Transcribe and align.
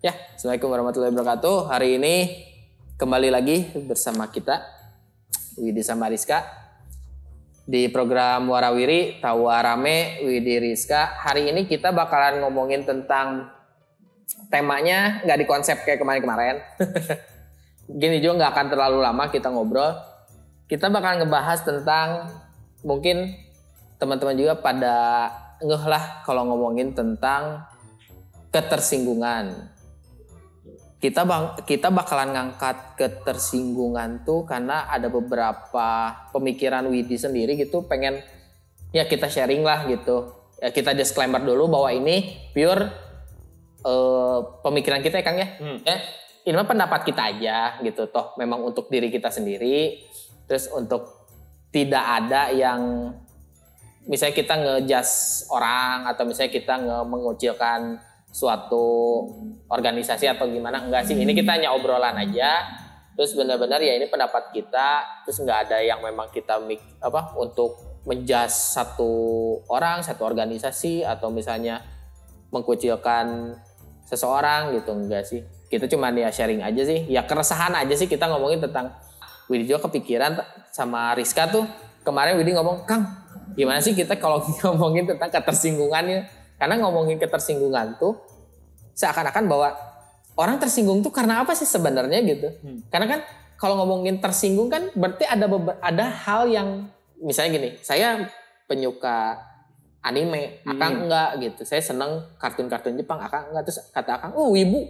Ya, 0.00 0.16
Assalamualaikum 0.32 0.72
warahmatullahi 0.72 1.12
wabarakatuh. 1.12 1.56
Hari 1.68 2.00
ini 2.00 2.14
kembali 2.96 3.28
lagi 3.28 3.68
bersama 3.84 4.32
kita, 4.32 4.64
Widi 5.60 5.84
sama 5.84 6.08
Rizka. 6.08 6.40
Di 7.68 7.84
program 7.92 8.48
Warawiri, 8.48 9.20
Tawa 9.20 9.60
Rame, 9.60 10.24
Widi 10.24 10.56
Rizka. 10.56 11.04
Hari 11.04 11.52
ini 11.52 11.68
kita 11.68 11.92
bakalan 11.92 12.40
ngomongin 12.40 12.88
tentang 12.88 13.52
temanya 14.48 15.20
nggak 15.20 15.36
di 15.36 15.44
konsep 15.44 15.84
kayak 15.84 16.00
kemarin-kemarin. 16.00 16.64
Gini 18.00 18.24
juga 18.24 18.40
nggak 18.40 18.52
akan 18.56 18.66
terlalu 18.72 19.04
lama 19.04 19.28
kita 19.28 19.52
ngobrol. 19.52 20.00
Kita 20.64 20.88
bakalan 20.88 21.28
ngebahas 21.28 21.60
tentang 21.60 22.08
mungkin 22.80 23.36
teman-teman 24.00 24.32
juga 24.32 24.56
pada 24.56 25.28
ngeh 25.60 25.84
lah 25.84 26.24
kalau 26.24 26.48
ngomongin 26.48 26.96
tentang 26.96 27.68
ketersinggungan 28.48 29.76
kita 31.00 31.24
bang 31.24 31.56
kita 31.64 31.88
bakalan 31.88 32.36
ngangkat 32.36 33.00
ketersinggungan 33.00 34.20
tuh 34.28 34.44
karena 34.44 34.84
ada 34.84 35.08
beberapa 35.08 36.12
pemikiran 36.28 36.84
Widi 36.92 37.16
sendiri 37.16 37.56
gitu 37.56 37.88
pengen 37.88 38.20
ya 38.92 39.08
kita 39.08 39.32
sharing 39.32 39.64
lah 39.64 39.88
gitu. 39.88 40.36
Ya 40.60 40.68
kita 40.68 40.92
disclaimer 40.92 41.40
dulu 41.40 41.72
bahwa 41.72 41.88
ini 41.88 42.36
pure 42.52 42.84
uh, 43.80 44.60
pemikiran 44.60 45.00
kita 45.00 45.20
ya 45.20 45.24
Kang 45.24 45.40
ya? 45.40 45.48
Hmm. 45.56 45.80
ya 45.88 45.96
ini 46.44 46.52
mah 46.52 46.68
pendapat 46.68 47.00
kita 47.08 47.32
aja 47.32 47.80
gitu 47.80 48.12
toh. 48.12 48.36
Memang 48.36 48.60
untuk 48.60 48.92
diri 48.92 49.08
kita 49.08 49.32
sendiri. 49.32 50.04
Terus 50.44 50.68
untuk 50.68 51.32
tidak 51.72 52.04
ada 52.04 52.52
yang 52.52 53.12
misalnya 54.04 54.36
kita 54.36 54.54
ngejas 54.58 55.10
orang 55.48 56.04
atau 56.08 56.28
misalnya 56.28 56.52
kita 56.52 56.74
nge 56.76 56.98
mengucilkan 57.08 57.80
suatu 58.30 58.86
organisasi 59.66 60.30
atau 60.30 60.46
gimana. 60.46 60.86
Enggak 60.86 61.06
sih 61.06 61.18
ini 61.18 61.34
kita 61.34 61.58
hanya 61.58 61.74
obrolan 61.74 62.16
aja. 62.16 62.66
Terus 63.18 63.36
benar-benar 63.36 63.82
ya 63.82 63.98
ini 63.98 64.06
pendapat 64.06 64.54
kita. 64.54 65.22
Terus 65.26 65.42
nggak 65.42 65.58
ada 65.68 65.78
yang 65.82 66.00
memang 66.00 66.30
kita 66.30 66.58
mik 66.62 67.02
apa 67.02 67.34
untuk 67.36 68.02
menjas 68.08 68.74
satu 68.74 69.12
orang 69.68 70.00
satu 70.00 70.24
organisasi 70.24 71.04
atau 71.04 71.28
misalnya 71.28 71.84
mengkucilkan 72.54 73.54
seseorang 74.06 74.74
gitu. 74.78 74.94
Enggak 74.94 75.26
sih. 75.26 75.42
Kita 75.70 75.86
cuma 75.86 76.10
ya 76.10 76.30
sharing 76.34 76.62
aja 76.62 76.82
sih. 76.82 77.06
Ya 77.06 77.22
keresahan 77.26 77.74
aja 77.76 77.94
sih 77.94 78.10
kita 78.10 78.26
ngomongin 78.26 78.58
tentang 78.58 78.94
Widi 79.50 79.66
juga 79.66 79.90
kepikiran 79.90 80.38
sama 80.70 81.14
Rizka 81.14 81.50
tuh. 81.50 81.66
Kemarin 82.06 82.38
Widi 82.38 82.54
ngomong 82.56 82.86
Kang 82.86 83.20
gimana 83.54 83.82
sih 83.82 83.92
kita 83.98 84.18
kalau 84.18 84.42
ngomongin 84.62 85.04
tentang 85.10 85.30
ketersinggungannya 85.30 86.39
karena 86.60 86.76
ngomongin 86.84 87.16
ketersinggungan 87.16 87.96
tuh 87.96 88.20
seakan-akan 88.92 89.48
bahwa 89.48 89.72
orang 90.36 90.60
tersinggung 90.60 91.00
tuh 91.00 91.08
karena 91.08 91.40
apa 91.40 91.56
sih 91.56 91.64
sebenarnya 91.64 92.20
gitu. 92.20 92.52
Hmm. 92.60 92.84
Karena 92.92 93.16
kan 93.16 93.20
kalau 93.56 93.80
ngomongin 93.80 94.20
tersinggung 94.20 94.68
kan 94.68 94.92
berarti 94.92 95.24
ada 95.24 95.48
ada 95.80 96.04
hal 96.28 96.52
yang 96.52 96.92
misalnya 97.16 97.50
gini, 97.56 97.70
saya 97.80 98.28
penyuka 98.68 99.40
anime, 100.04 100.60
hmm. 100.60 100.70
akang 100.76 100.94
enggak 101.08 101.30
gitu. 101.40 101.62
Saya 101.64 101.80
seneng 101.80 102.28
kartun-kartun 102.36 103.00
Jepang, 103.00 103.24
akang 103.24 103.48
enggak 103.48 103.64
terus 103.64 103.80
kata 103.88 104.20
akang, 104.20 104.32
"Oh, 104.36 104.52
wibu." 104.52 104.84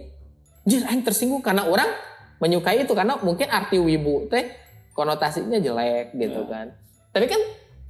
Jir, 0.61 0.85
aing 0.85 1.01
tersinggung 1.01 1.41
karena 1.41 1.65
orang 1.65 1.89
menyukai 2.37 2.85
itu 2.85 2.93
karena 2.93 3.17
mungkin 3.17 3.49
arti 3.49 3.81
wibu 3.81 4.29
teh 4.29 4.45
konotasinya 4.93 5.57
jelek 5.57 6.13
gitu 6.19 6.43
hmm. 6.43 6.51
kan. 6.51 6.67
Tapi 7.15 7.25
kan 7.31 7.41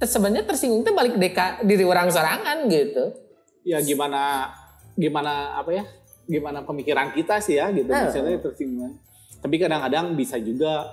sebenarnya 0.02 0.46
tersinggung 0.46 0.86
tuh 0.86 0.94
balik 0.94 1.18
deka 1.18 1.60
diri 1.66 1.84
orang 1.84 2.10
sorangan 2.10 2.66
gitu 2.66 3.31
ya 3.62 3.78
gimana 3.80 4.50
gimana 4.98 5.56
apa 5.58 5.70
ya 5.72 5.84
gimana 6.26 6.62
pemikiran 6.62 7.14
kita 7.14 7.42
sih 7.42 7.58
ya 7.58 7.70
gitu. 7.74 7.90
Oh. 7.90 8.02
misalnya 8.06 8.38
tersinggung 8.42 8.98
tapi 9.42 9.58
kadang-kadang 9.58 10.14
bisa 10.14 10.38
juga 10.38 10.86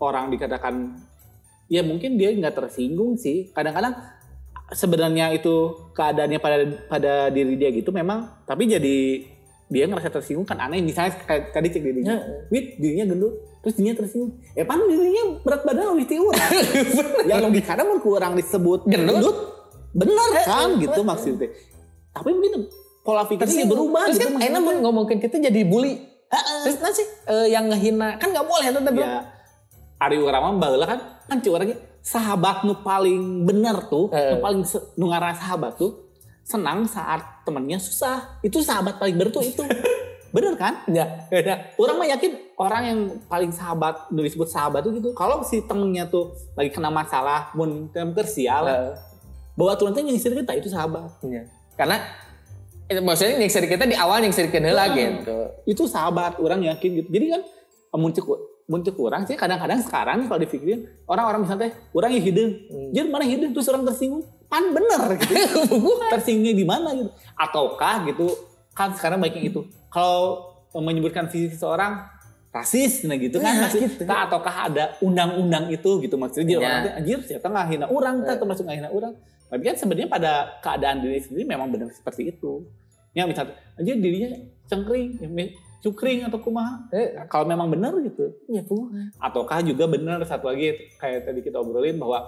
orang 0.00 0.32
dikatakan 0.32 0.96
ya 1.68 1.84
mungkin 1.84 2.16
dia 2.16 2.32
nggak 2.32 2.56
tersinggung 2.56 3.20
sih. 3.20 3.52
Kadang-kadang 3.52 3.92
sebenarnya 4.72 5.36
itu 5.36 5.92
keadaannya 5.92 6.40
pada 6.40 6.56
pada 6.88 7.12
diri 7.28 7.60
dia 7.60 7.68
gitu 7.70 7.92
memang 7.92 8.44
tapi 8.48 8.64
jadi 8.64 9.28
dia 9.68 9.84
ngerasa 9.84 10.08
tersinggung 10.08 10.48
kan 10.48 10.64
aneh. 10.64 10.80
Misalnya 10.80 11.20
kayak 11.28 11.52
tadi 11.52 11.68
cek 11.68 11.84
dirinya 11.84 12.16
ya. 12.16 12.48
wit 12.48 12.80
dirinya 12.80 13.04
gendut. 13.12 13.34
Terus 13.60 13.74
dirinya 13.76 13.96
tersinggung. 14.00 14.32
Eh 14.56 14.64
pan 14.64 14.80
dirinya 14.88 15.44
berat 15.44 15.62
badan 15.68 15.92
lebih 15.92 16.08
tinggi. 16.08 16.28
Yang 17.30 17.40
logikanya 17.52 17.84
mau 17.84 18.00
kurang 18.00 18.32
disebut 18.40 18.88
gendut? 18.88 19.52
bener 19.94 20.30
kan? 20.42 20.74
gitu 20.82 21.06
maksudnya 21.06 21.54
tapi 22.14 22.30
mungkin 22.30 22.70
pola 23.04 23.26
pikirnya 23.26 23.66
berubah 23.66 24.08
terus 24.08 24.22
gitu 24.22 24.32
kan 24.32 24.40
enak 24.40 24.60
mau 24.62 24.72
ngomongin 24.88 25.18
kita 25.18 25.36
jadi 25.42 25.66
bully. 25.66 26.14
Terus 26.64 26.78
nanti 26.80 27.04
uh, 27.28 27.46
yang 27.46 27.68
ngehina 27.68 28.16
kan 28.16 28.32
nggak 28.32 28.46
boleh 28.46 28.66
tetap 28.70 28.94
ya 28.96 29.22
Ari 30.00 30.16
Urama 30.18 30.56
baheula 30.56 30.86
kan. 30.88 30.98
Kan 31.28 31.38
orangnya 31.50 31.76
sahabat 32.00 32.64
nu 32.64 32.80
paling 32.80 33.44
bener 33.44 33.76
tuh 33.90 34.08
uh. 34.08 34.34
nu 34.34 34.36
paling 34.40 34.60
nu 34.96 35.06
sahabat 35.10 35.76
tuh 35.76 36.14
senang 36.46 36.86
saat 36.88 37.44
temennya 37.44 37.82
susah. 37.82 38.40
Itu 38.40 38.64
sahabat 38.64 38.96
paling 38.96 39.18
bener 39.18 39.30
tuh 39.34 39.44
itu. 39.44 39.62
Bener 40.34 40.58
kan? 40.58 40.82
Ya, 40.90 41.30
ya. 41.30 41.70
orang 41.78 41.94
mah 41.94 42.10
yakin 42.10 42.58
orang 42.58 42.82
yang 42.82 43.00
paling 43.30 43.54
sahabat 43.54 44.10
disebut 44.10 44.50
sahabat 44.50 44.82
tuh 44.82 44.90
gitu. 44.90 45.14
Kalau 45.14 45.46
si 45.46 45.62
temennya 45.62 46.10
tuh 46.10 46.34
lagi 46.58 46.74
kena 46.74 46.90
masalah 46.90 47.54
mun 47.54 47.86
tersial 47.94 48.66
uh. 48.66 48.98
bawa 49.54 49.78
tuh 49.78 49.94
yang 49.94 50.10
kita 50.10 50.58
itu 50.58 50.66
sahabat. 50.66 51.06
Ya 51.22 51.46
karena 51.74 52.00
itu 52.84 53.00
maksudnya 53.00 53.40
nyiksa 53.40 53.64
kita 53.64 53.84
di 53.88 53.96
awal 53.96 54.20
nyiksa 54.20 54.44
kita 54.46 54.72
lagi 54.72 55.00
gitu. 55.00 55.36
Itu 55.64 55.82
sahabat 55.88 56.36
orang 56.40 56.64
yakin 56.68 56.90
gitu. 57.00 57.08
Jadi 57.08 57.26
kan 57.32 57.42
muncul 57.96 58.24
muncul 58.64 58.92
orang 59.08 59.28
sih 59.28 59.36
kadang-kadang 59.36 59.80
sekarang 59.84 60.18
kalau 60.28 60.40
dipikirin 60.40 60.88
orang-orang 61.04 61.44
misalnya 61.44 61.70
orang 61.92 62.10
yang 62.16 62.24
hidung, 62.24 62.50
hmm. 62.64 62.88
jadi 62.96 63.06
mana 63.12 63.24
hidung 63.28 63.50
terus 63.52 63.68
orang 63.68 63.84
tersinggung, 63.84 64.24
pan 64.48 64.72
bener 64.72 65.20
gitu. 65.20 65.34
Tersinggungnya 66.12 66.54
di 66.56 66.64
mana 66.64 66.88
gitu. 66.96 67.10
Ataukah 67.36 68.08
gitu 68.08 68.26
kan 68.72 68.92
sekarang 68.96 69.20
baiknya 69.20 69.52
itu. 69.52 69.60
Kalau 69.92 70.54
menyebutkan 70.74 71.30
fisik 71.30 71.54
seseorang 71.54 72.14
rasis 72.54 73.02
nah 73.02 73.18
gitu 73.18 73.42
kan 73.42 73.66
nah, 73.66 73.70
gitu. 73.70 74.06
Nah, 74.06 74.30
ataukah 74.30 74.70
ada 74.70 74.84
undang-undang 75.02 75.74
itu 75.74 75.98
gitu 75.98 76.14
maksudnya 76.14 76.46
dia 76.46 76.54
ya. 76.54 76.58
orang 76.62 76.78
anjir 77.02 77.18
siapa 77.26 77.50
ngahina 77.50 77.90
orang 77.90 78.22
kan 78.22 78.38
termasuk 78.38 78.64
ngahina 78.70 78.94
orang 78.94 79.18
tapi 79.48 79.62
kan 79.70 79.76
sebenarnya 79.76 80.10
pada 80.10 80.32
keadaan 80.64 81.04
diri 81.04 81.20
sendiri 81.20 81.44
memang 81.46 81.70
benar 81.70 81.92
seperti 81.92 82.32
itu. 82.32 82.64
Ya 83.14 83.28
misalnya 83.28 83.54
aja 83.78 83.92
dirinya 83.94 84.34
cengkring, 84.66 85.22
ya, 85.22 85.28
cukring 85.84 86.24
atau 86.24 86.40
kumaha. 86.40 86.88
Eh, 86.90 87.14
kalau 87.28 87.44
memang 87.44 87.68
benar 87.68 87.92
gitu. 88.00 88.32
Ya 88.48 88.64
Ataukah 89.20 89.60
juga 89.60 89.84
benar 89.84 90.24
satu 90.24 90.48
lagi 90.48 90.96
kayak 90.96 91.28
tadi 91.28 91.44
kita 91.44 91.60
obrolin 91.60 92.00
bahwa 92.00 92.24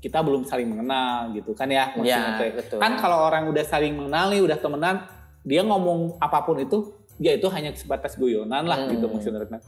kita 0.00 0.24
belum 0.24 0.48
saling 0.48 0.64
mengenal 0.64 1.36
gitu 1.36 1.52
kan 1.52 1.68
ya 1.68 1.92
maksudnya. 1.92 2.40
Ya, 2.40 2.50
betul. 2.56 2.80
Kan 2.80 2.96
kalau 2.96 3.28
orang 3.28 3.52
udah 3.52 3.64
saling 3.68 3.92
mengenali, 3.92 4.40
udah 4.40 4.56
temenan, 4.56 5.04
dia 5.44 5.60
ngomong 5.60 6.16
apa 6.16 6.40
pun 6.40 6.56
itu, 6.56 6.96
ya 7.20 7.36
itu 7.36 7.46
hanya 7.52 7.76
sebatas 7.76 8.16
guyonan 8.16 8.64
lah 8.64 8.88
gitu 8.88 8.88
hmm. 8.88 8.94
gitu 8.96 9.06
maksudnya. 9.12 9.60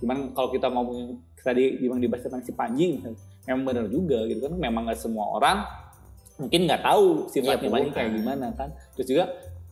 Cuman 0.00 0.32
kalau 0.32 0.48
kita 0.48 0.72
ngomong 0.72 1.20
tadi 1.44 1.84
yang 1.84 2.00
dibahas 2.00 2.24
tentang 2.24 2.40
si 2.40 2.56
Panji, 2.56 3.04
memang 3.44 3.62
benar 3.68 3.86
juga 3.92 4.24
gitu 4.24 4.48
kan. 4.48 4.56
Memang 4.56 4.88
gak 4.88 5.04
semua 5.04 5.28
orang 5.36 5.83
mungkin 6.34 6.66
nggak 6.66 6.82
tahu 6.82 7.30
sifatnya 7.30 7.68
ya, 7.68 7.72
Panji 7.72 7.90
kayak 7.94 8.10
gimana 8.18 8.46
kan. 8.54 8.68
Terus 8.98 9.06
juga 9.06 9.24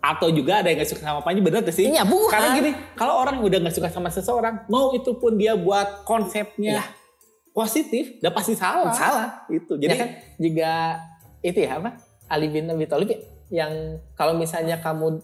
atau 0.02 0.28
juga 0.34 0.58
ada 0.58 0.66
yang 0.66 0.82
gak 0.82 0.90
suka 0.90 1.02
sama 1.06 1.22
Panji 1.22 1.38
bener 1.38 1.62
tuh 1.62 1.70
sih? 1.70 1.86
Iya 1.86 2.02
bukan. 2.02 2.34
Karena 2.34 2.58
gini, 2.58 2.70
kalau 2.98 3.22
orang 3.22 3.38
udah 3.38 3.58
gak 3.62 3.74
suka 3.78 3.86
sama 3.86 4.10
seseorang, 4.10 4.66
mau 4.66 4.90
itu 4.90 5.14
pun 5.14 5.38
dia 5.38 5.54
buat 5.54 6.02
konsepnya 6.02 6.82
ya. 6.82 6.84
positif, 7.54 8.18
udah 8.18 8.32
pasti 8.34 8.58
salah. 8.58 8.90
Salah. 8.90 9.46
Itu. 9.46 9.78
Jadi 9.78 9.94
ya 9.94 10.00
kan 10.02 10.08
juga 10.42 10.72
itu 11.38 11.58
ya 11.62 11.78
apa? 11.78 11.90
Ali 12.26 12.50
bin 12.50 12.66
Abi 12.66 12.90
Thalib 12.90 13.14
yang 13.54 14.02
kalau 14.18 14.34
misalnya 14.34 14.82
kamu 14.82 15.22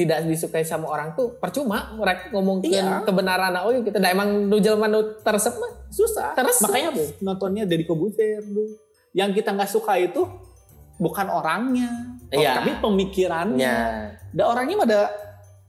tidak 0.00 0.24
disukai 0.24 0.64
sama 0.64 0.88
orang 0.88 1.12
tuh 1.12 1.36
percuma 1.36 1.92
mereka 1.92 2.32
ngomong 2.32 2.64
iya. 2.64 3.04
kebenaran 3.04 3.52
oh 3.68 3.74
kita 3.84 4.00
dah 4.00 4.08
emang 4.08 4.48
nu 4.48 4.56
jelema 4.56 4.88
tersep 5.20 5.52
mah 5.60 5.72
susah. 5.92 6.32
Terus 6.32 6.56
makanya 6.64 6.90
nontonnya 7.20 7.68
dari 7.68 7.84
Kobuser 7.84 8.40
tuh. 8.40 8.80
Yang 9.12 9.42
kita 9.42 9.52
nggak 9.52 9.68
suka 9.68 10.00
itu 10.00 10.24
bukan 11.00 11.26
orangnya, 11.32 12.20
iya. 12.28 12.60
tapi 12.60 12.76
pemikirannya. 12.76 13.56
Ya. 13.56 14.20
Dan 14.30 14.44
orangnya 14.44 14.76
mah 14.76 14.86
ada 14.86 15.02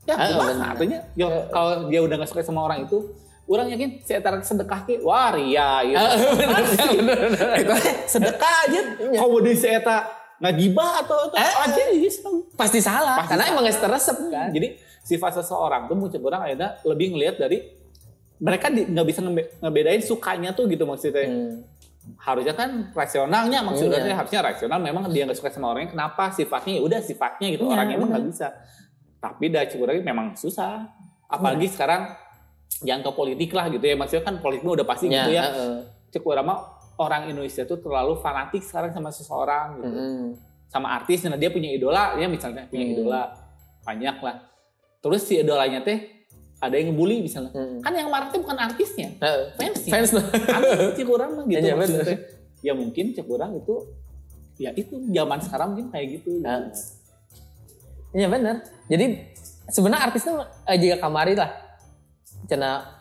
ya 0.02 0.14
uh, 0.18 0.74
artinya 0.74 0.98
yo, 1.14 1.30
kalau 1.54 1.86
dia 1.86 2.02
udah 2.02 2.16
nggak 2.18 2.30
suka 2.30 2.42
sama 2.42 2.66
orang 2.66 2.90
itu 2.90 3.06
orang 3.46 3.70
yakin 3.70 4.02
saya 4.02 4.18
tarik 4.18 4.42
sedekah 4.42 4.80
ke 4.82 4.98
wah 5.02 5.30
ria 5.30 5.86
gitu. 5.86 6.06
itu 7.62 7.74
sedekah 8.10 8.54
aja 8.66 8.80
iya. 8.98 9.18
kalau 9.22 9.38
di 9.38 9.54
saya 9.54 9.78
tak 9.78 10.02
nggak 10.42 10.54
gibah 10.58 11.06
atau, 11.06 11.18
atau 11.30 11.38
eh, 11.38 11.54
aja 11.70 11.82
pasti 12.58 12.82
salah 12.82 13.22
pasti 13.22 13.30
karena 13.30 13.44
salah. 13.46 13.54
emang 13.54 13.64
teresep 13.70 14.16
kan 14.26 14.48
jadi 14.50 14.68
sifat 15.06 15.38
seseorang 15.38 15.86
tuh 15.86 15.94
muncul 15.94 16.18
orang 16.26 16.50
akhirnya 16.50 16.82
lebih 16.82 17.14
ngelihat 17.14 17.38
dari 17.38 17.58
mereka 18.42 18.74
nggak 18.74 19.06
bisa 19.06 19.22
ngebedain 19.62 20.02
sukanya 20.02 20.50
tuh 20.50 20.66
gitu 20.66 20.82
maksudnya 20.82 21.30
hmm 21.30 21.71
harusnya 22.18 22.54
kan 22.54 22.90
rasionalnya 22.90 23.62
maksudnya 23.62 24.02
iya. 24.02 24.14
harusnya 24.18 24.40
rasional 24.42 24.78
memang 24.82 25.06
dia 25.10 25.22
nggak 25.22 25.38
suka 25.38 25.54
sama 25.54 25.70
orangnya 25.74 25.94
kenapa? 25.94 26.34
Sifatnya 26.34 26.78
ya 26.78 26.82
udah 26.82 27.00
sifatnya 27.02 27.46
gitu 27.54 27.64
iya, 27.66 27.72
orangnya 27.78 27.94
emang 27.98 28.10
nggak 28.10 28.26
bisa. 28.26 28.48
Tapi 29.22 29.44
dah 29.54 29.62
cek 29.62 29.78
urang 29.78 30.02
memang 30.02 30.26
susah. 30.34 30.90
Apalagi 31.30 31.70
sekarang 31.70 32.10
yang 32.82 33.00
ke 33.00 33.10
politik 33.14 33.54
lah 33.54 33.70
gitu 33.70 33.84
ya 33.86 33.94
maksudnya 33.94 34.26
kan 34.26 34.42
politiknya 34.42 34.82
udah 34.82 34.86
pasti 34.86 35.06
gitu 35.06 35.30
ya. 35.30 35.44
urang 36.26 36.46
mah 36.46 36.58
orang 36.98 37.30
Indonesia 37.30 37.64
tuh 37.64 37.78
terlalu 37.80 38.18
fanatik 38.20 38.60
sekarang 38.60 38.92
sama 38.92 39.08
seseorang 39.14 39.80
gitu. 39.80 39.88
Mm-mm. 39.88 40.24
sama 40.72 40.88
artis 40.96 41.20
nah 41.28 41.36
dia 41.36 41.52
punya 41.52 41.68
idola 41.68 42.16
ya 42.16 42.26
misalnya 42.32 42.64
punya 42.68 42.84
Hmm. 42.88 42.94
idola 42.96 43.22
banyak 43.84 44.16
lah. 44.24 44.36
Terus 45.02 45.20
si 45.26 45.36
idolanya 45.36 45.84
teh 45.84 46.21
ada 46.62 46.74
yang 46.78 46.94
ngebully 46.94 47.18
misalnya 47.20 47.50
Mm-mm. 47.50 47.82
kan 47.82 47.90
yang 47.90 48.06
marah 48.06 48.30
tuh 48.30 48.38
bukan 48.38 48.54
artisnya 48.56 49.10
fansnya 49.58 49.90
Fans 49.90 50.10
kan 50.14 50.62
cek 50.94 51.08
urang 51.10 51.30
mah 51.34 51.44
gitu 51.50 51.58
Iya, 51.58 51.74
maksudnya 51.74 52.18
ya 52.62 52.72
mungkin 52.72 53.04
cek 53.10 53.26
urang 53.26 53.58
itu 53.58 53.74
ya 54.56 54.70
itu 54.72 54.94
zaman 55.10 55.42
sekarang 55.42 55.74
mungkin 55.74 55.90
kayak 55.90 56.06
gitu 56.16 56.38
Heeh. 56.38 56.70
Iya 58.12 58.28
benar. 58.28 58.60
Jadi 58.86 59.32
sebenarnya 59.66 60.04
artisnya 60.04 60.32
eh, 60.68 60.76
jika 60.76 61.00
kamari 61.00 61.32
lah. 61.32 61.48
Cina 62.44 63.00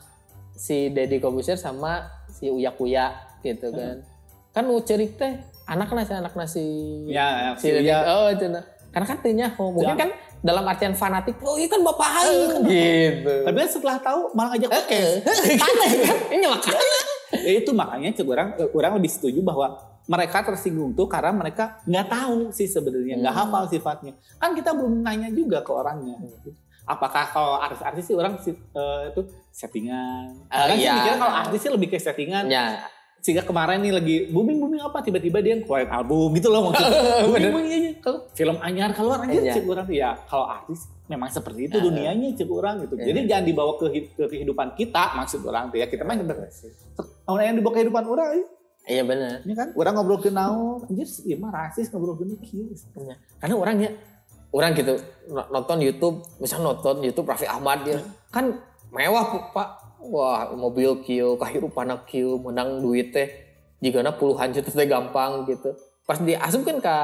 si 0.56 0.88
Deddy 0.88 1.20
Kobusier 1.20 1.60
sama 1.60 2.08
si 2.32 2.48
Uya 2.48 2.72
Kuya 2.72 3.12
gitu 3.44 3.76
kan. 3.76 4.08
Kan 4.50 4.64
nu 4.66 4.80
cerik 4.80 5.20
teh 5.20 5.36
anak 5.68 5.92
nasi 5.92 6.14
anak 6.16 6.32
nasi 6.32 6.64
ya 7.12 7.52
si 7.60 7.68
Deddy. 7.70 7.92
Oh 7.92 8.32
cina. 8.34 8.64
Karena 8.90 9.06
kan 9.06 9.18
tanya 9.20 9.48
oh, 9.56 9.70
mungkin 9.70 9.96
Ya. 9.96 10.00
kan 10.00 10.10
dalam 10.42 10.66
artian 10.66 10.98
fanatik, 10.98 11.38
oh 11.46 11.54
iya 11.54 11.70
kan 11.70 11.86
bapak 11.86 12.10
aing 12.26 12.66
gitu. 12.66 13.34
tapi 13.46 13.58
kan 13.62 13.70
setelah 13.70 13.98
tahu 14.02 14.34
malah 14.34 14.58
ngajak 14.58 14.70
oke 14.74 15.02
aneh 15.54 15.92
kan? 16.02 16.18
Ini 16.36 16.46
makanya. 16.50 16.82
ya 17.48 17.52
itu 17.64 17.72
makanya 17.72 18.10
orang 18.26 18.50
orang 18.74 18.92
lebih 19.00 19.08
setuju 19.08 19.40
bahwa 19.40 19.78
mereka 20.04 20.44
tersinggung 20.44 20.92
tuh 20.92 21.08
karena 21.08 21.32
mereka 21.32 21.80
nggak 21.88 22.08
tahu 22.10 22.50
sih 22.52 22.68
sebenarnya 22.68 23.22
nggak 23.22 23.32
Hmm. 23.32 23.48
hafal 23.48 23.64
sifatnya 23.70 24.14
kan 24.36 24.52
kita 24.52 24.76
belum 24.76 25.00
nanya 25.00 25.32
juga 25.32 25.64
ke 25.64 25.72
orangnya 25.72 26.18
apakah 26.84 27.24
kalau 27.30 27.56
artis-artis 27.62 28.04
sih 28.04 28.16
orang 28.18 28.36
sih, 28.42 28.52
eh, 28.52 29.02
itu 29.14 29.22
settingan 29.54 30.44
Orang 30.50 30.76
sih 30.76 30.84
iya. 30.84 30.94
mikirnya 30.98 31.18
kalau 31.22 31.34
artis 31.38 31.60
sih 31.62 31.72
lebih 31.72 31.88
ke 31.88 31.98
settingan 32.02 32.50
Ya, 32.50 32.84
sehingga 33.22 33.46
kemarin 33.46 33.80
nih 33.80 33.94
lagi 33.94 34.16
booming 34.28 34.58
booming 34.58 34.82
apa? 34.82 35.00
Tiba-tiba 35.00 35.38
dia 35.40 35.62
keluarin 35.62 35.88
album 35.88 36.34
gitu 36.34 36.50
loh 36.50 36.68
maksudnya. 36.68 36.90
Booming 37.24 37.44
booming 37.48 37.66
aja. 37.70 37.92
Kalau 38.02 38.20
film 38.34 38.58
anyar 38.60 38.90
keluar 38.92 39.22
aja 39.22 39.30
Iya. 39.32 39.54
cek 39.54 39.64
orang 39.64 39.86
tuh 39.86 39.94
ya 39.96 40.10
kalau 40.26 40.46
artis 40.50 40.90
memang 41.06 41.30
seperti 41.30 41.70
itu 41.70 41.78
dunianya 41.78 42.34
cek 42.34 42.50
orang 42.50 42.82
gitu. 42.82 42.98
Iya. 42.98 43.06
jadi 43.08 43.20
jangan 43.30 43.46
dibawa 43.46 43.72
ke, 43.78 43.86
ke 44.18 44.24
kehidupan 44.26 44.74
kita 44.74 45.14
maksud 45.14 45.46
orang 45.46 45.70
tuh 45.70 45.78
ya. 45.78 45.86
Kita 45.86 46.02
mah 46.02 46.18
orang 47.30 47.44
yang 47.46 47.56
dibawa 47.56 47.72
ke 47.72 47.78
kehidupan 47.80 48.04
orang 48.04 48.30
ya. 48.34 48.44
iya 48.90 49.04
benar. 49.06 49.46
Ini 49.46 49.54
kan? 49.54 49.68
Orang 49.78 49.94
ngobrol 49.94 50.18
ke 50.18 50.34
naon, 50.34 50.82
anjir 50.90 51.06
iya 51.22 51.38
mah 51.38 51.54
rasis 51.54 51.94
ngobrol 51.94 52.18
ke 52.18 52.26
kieu. 52.42 52.74
Karena 53.38 53.54
orangnya 53.54 53.90
orang 54.50 54.74
gitu 54.74 54.98
no- 55.30 55.46
nonton 55.48 55.78
YouTube, 55.78 56.26
misalnya 56.42 56.74
nonton 56.74 57.06
YouTube 57.06 57.30
Raffi 57.30 57.46
Ahmad 57.46 57.86
dia 57.86 58.02
kan 58.34 58.58
mewah 58.90 59.54
Pak. 59.54 59.70
Wah, 60.02 60.50
mobil 60.58 61.06
kieu, 61.06 61.38
kahirupan 61.38 61.94
kieu, 62.10 62.42
menang 62.42 62.82
duit 62.82 63.14
teh 63.14 63.30
jigana 63.82 64.14
puluhan 64.14 64.50
juta 64.50 64.74
teh 64.74 64.88
gampang 64.90 65.46
gitu. 65.46 65.78
Pas 66.10 66.18
diasup 66.18 66.66
kan 66.66 66.78
ke 66.82 66.96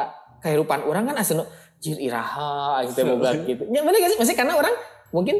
kehidupan 0.46 0.86
orang 0.86 1.10
kan 1.10 1.18
asal 1.22 1.46
jir 1.78 1.98
iraha 2.02 2.82
gitu 2.90 3.06
boga 3.06 3.38
gitu. 3.50 3.64
Ya 3.70 3.86
bener 3.86 3.98
gak 4.02 4.12
sih? 4.14 4.18
Maksudnya 4.18 4.40
karena 4.42 4.54
orang 4.58 4.76
mungkin 5.14 5.36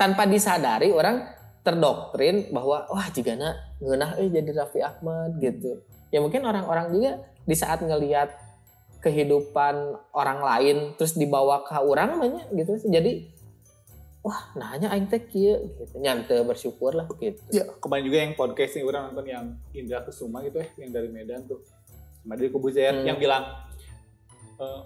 tanpa 0.00 0.24
disadari 0.24 0.88
orang 0.88 1.28
terdoktrin 1.60 2.48
bahwa 2.48 2.88
wah 2.88 3.06
jigana 3.12 3.52
ngeunah 3.84 4.16
eh 4.16 4.32
jadi 4.32 4.50
Raffi 4.56 4.80
Ahmad 4.80 5.36
gitu. 5.36 5.84
Ya 6.08 6.24
mungkin 6.24 6.40
orang-orang 6.48 6.88
juga 6.96 7.10
di 7.44 7.52
saat 7.52 7.84
ngelihat 7.84 8.32
kehidupan 9.00 9.96
orang 10.12 10.40
lain 10.44 10.76
terus 11.00 11.16
dibawa 11.16 11.64
ke 11.64 11.72
orang 11.72 12.20
namanya 12.20 12.44
gitu 12.52 12.76
jadi 12.84 13.32
wah 14.20 14.52
nanya 14.52 14.92
aing 14.92 15.08
teh 15.08 15.22
kieu 15.22 15.56
gitu 15.74 15.96
nyante 15.96 16.36
bersyukur 16.44 16.92
lah 16.92 17.08
gitu 17.16 17.40
Ya, 17.48 17.64
kemarin 17.80 18.04
juga 18.04 18.18
yang 18.20 18.32
podcast 18.34 18.76
nih 18.76 18.84
orang 18.84 19.02
nonton 19.10 19.26
yang 19.26 19.44
Indra 19.72 20.04
Kusuma 20.04 20.44
gitu 20.44 20.60
ya, 20.60 20.68
yang 20.76 20.90
dari 20.92 21.08
Medan 21.08 21.48
tuh. 21.48 21.64
Sama 22.20 22.36
dari 22.36 22.52
Kubuzer 22.52 23.00
Hmm. 23.00 23.06
yang 23.08 23.16
bilang 23.16 23.44
eh 24.60 24.80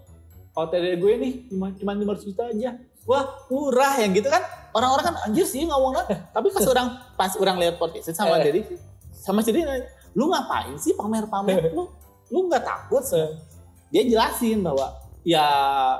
OTD 0.55 1.03
gue 1.03 1.13
nih 1.19 1.33
cuma 1.51 1.75
cuma 1.75 1.93
500 1.99 2.31
juta 2.31 2.47
aja. 2.47 2.79
Wah, 3.05 3.27
murah 3.51 3.99
yang 3.99 4.15
gitu 4.15 4.31
kan. 4.31 4.39
Orang-orang 4.71 5.13
kan 5.13 5.17
anjir 5.27 5.43
sih 5.45 5.67
ngomongnya. 5.67 6.07
Tapi 6.31 6.49
pas 6.55 6.63
orang 6.73 6.87
pas 7.19 7.33
orang 7.35 7.57
lihat 7.59 7.75
podcast 7.77 8.15
sama 8.15 8.39
Eh. 8.39 8.49
Dedi 8.49 8.61
sama 9.11 9.43
nanya, 9.43 9.83
lu 10.15 10.31
ngapain 10.31 10.79
sih 10.79 10.95
pamer-pamer? 10.95 11.69
Lu 11.77 11.91
lu 12.31 12.47
nggak 12.47 12.63
takut? 12.63 13.03
sih? 13.03 13.19
Dia 13.91 14.07
jelasin 14.07 14.63
bahwa 14.63 14.95
ya 15.27 15.43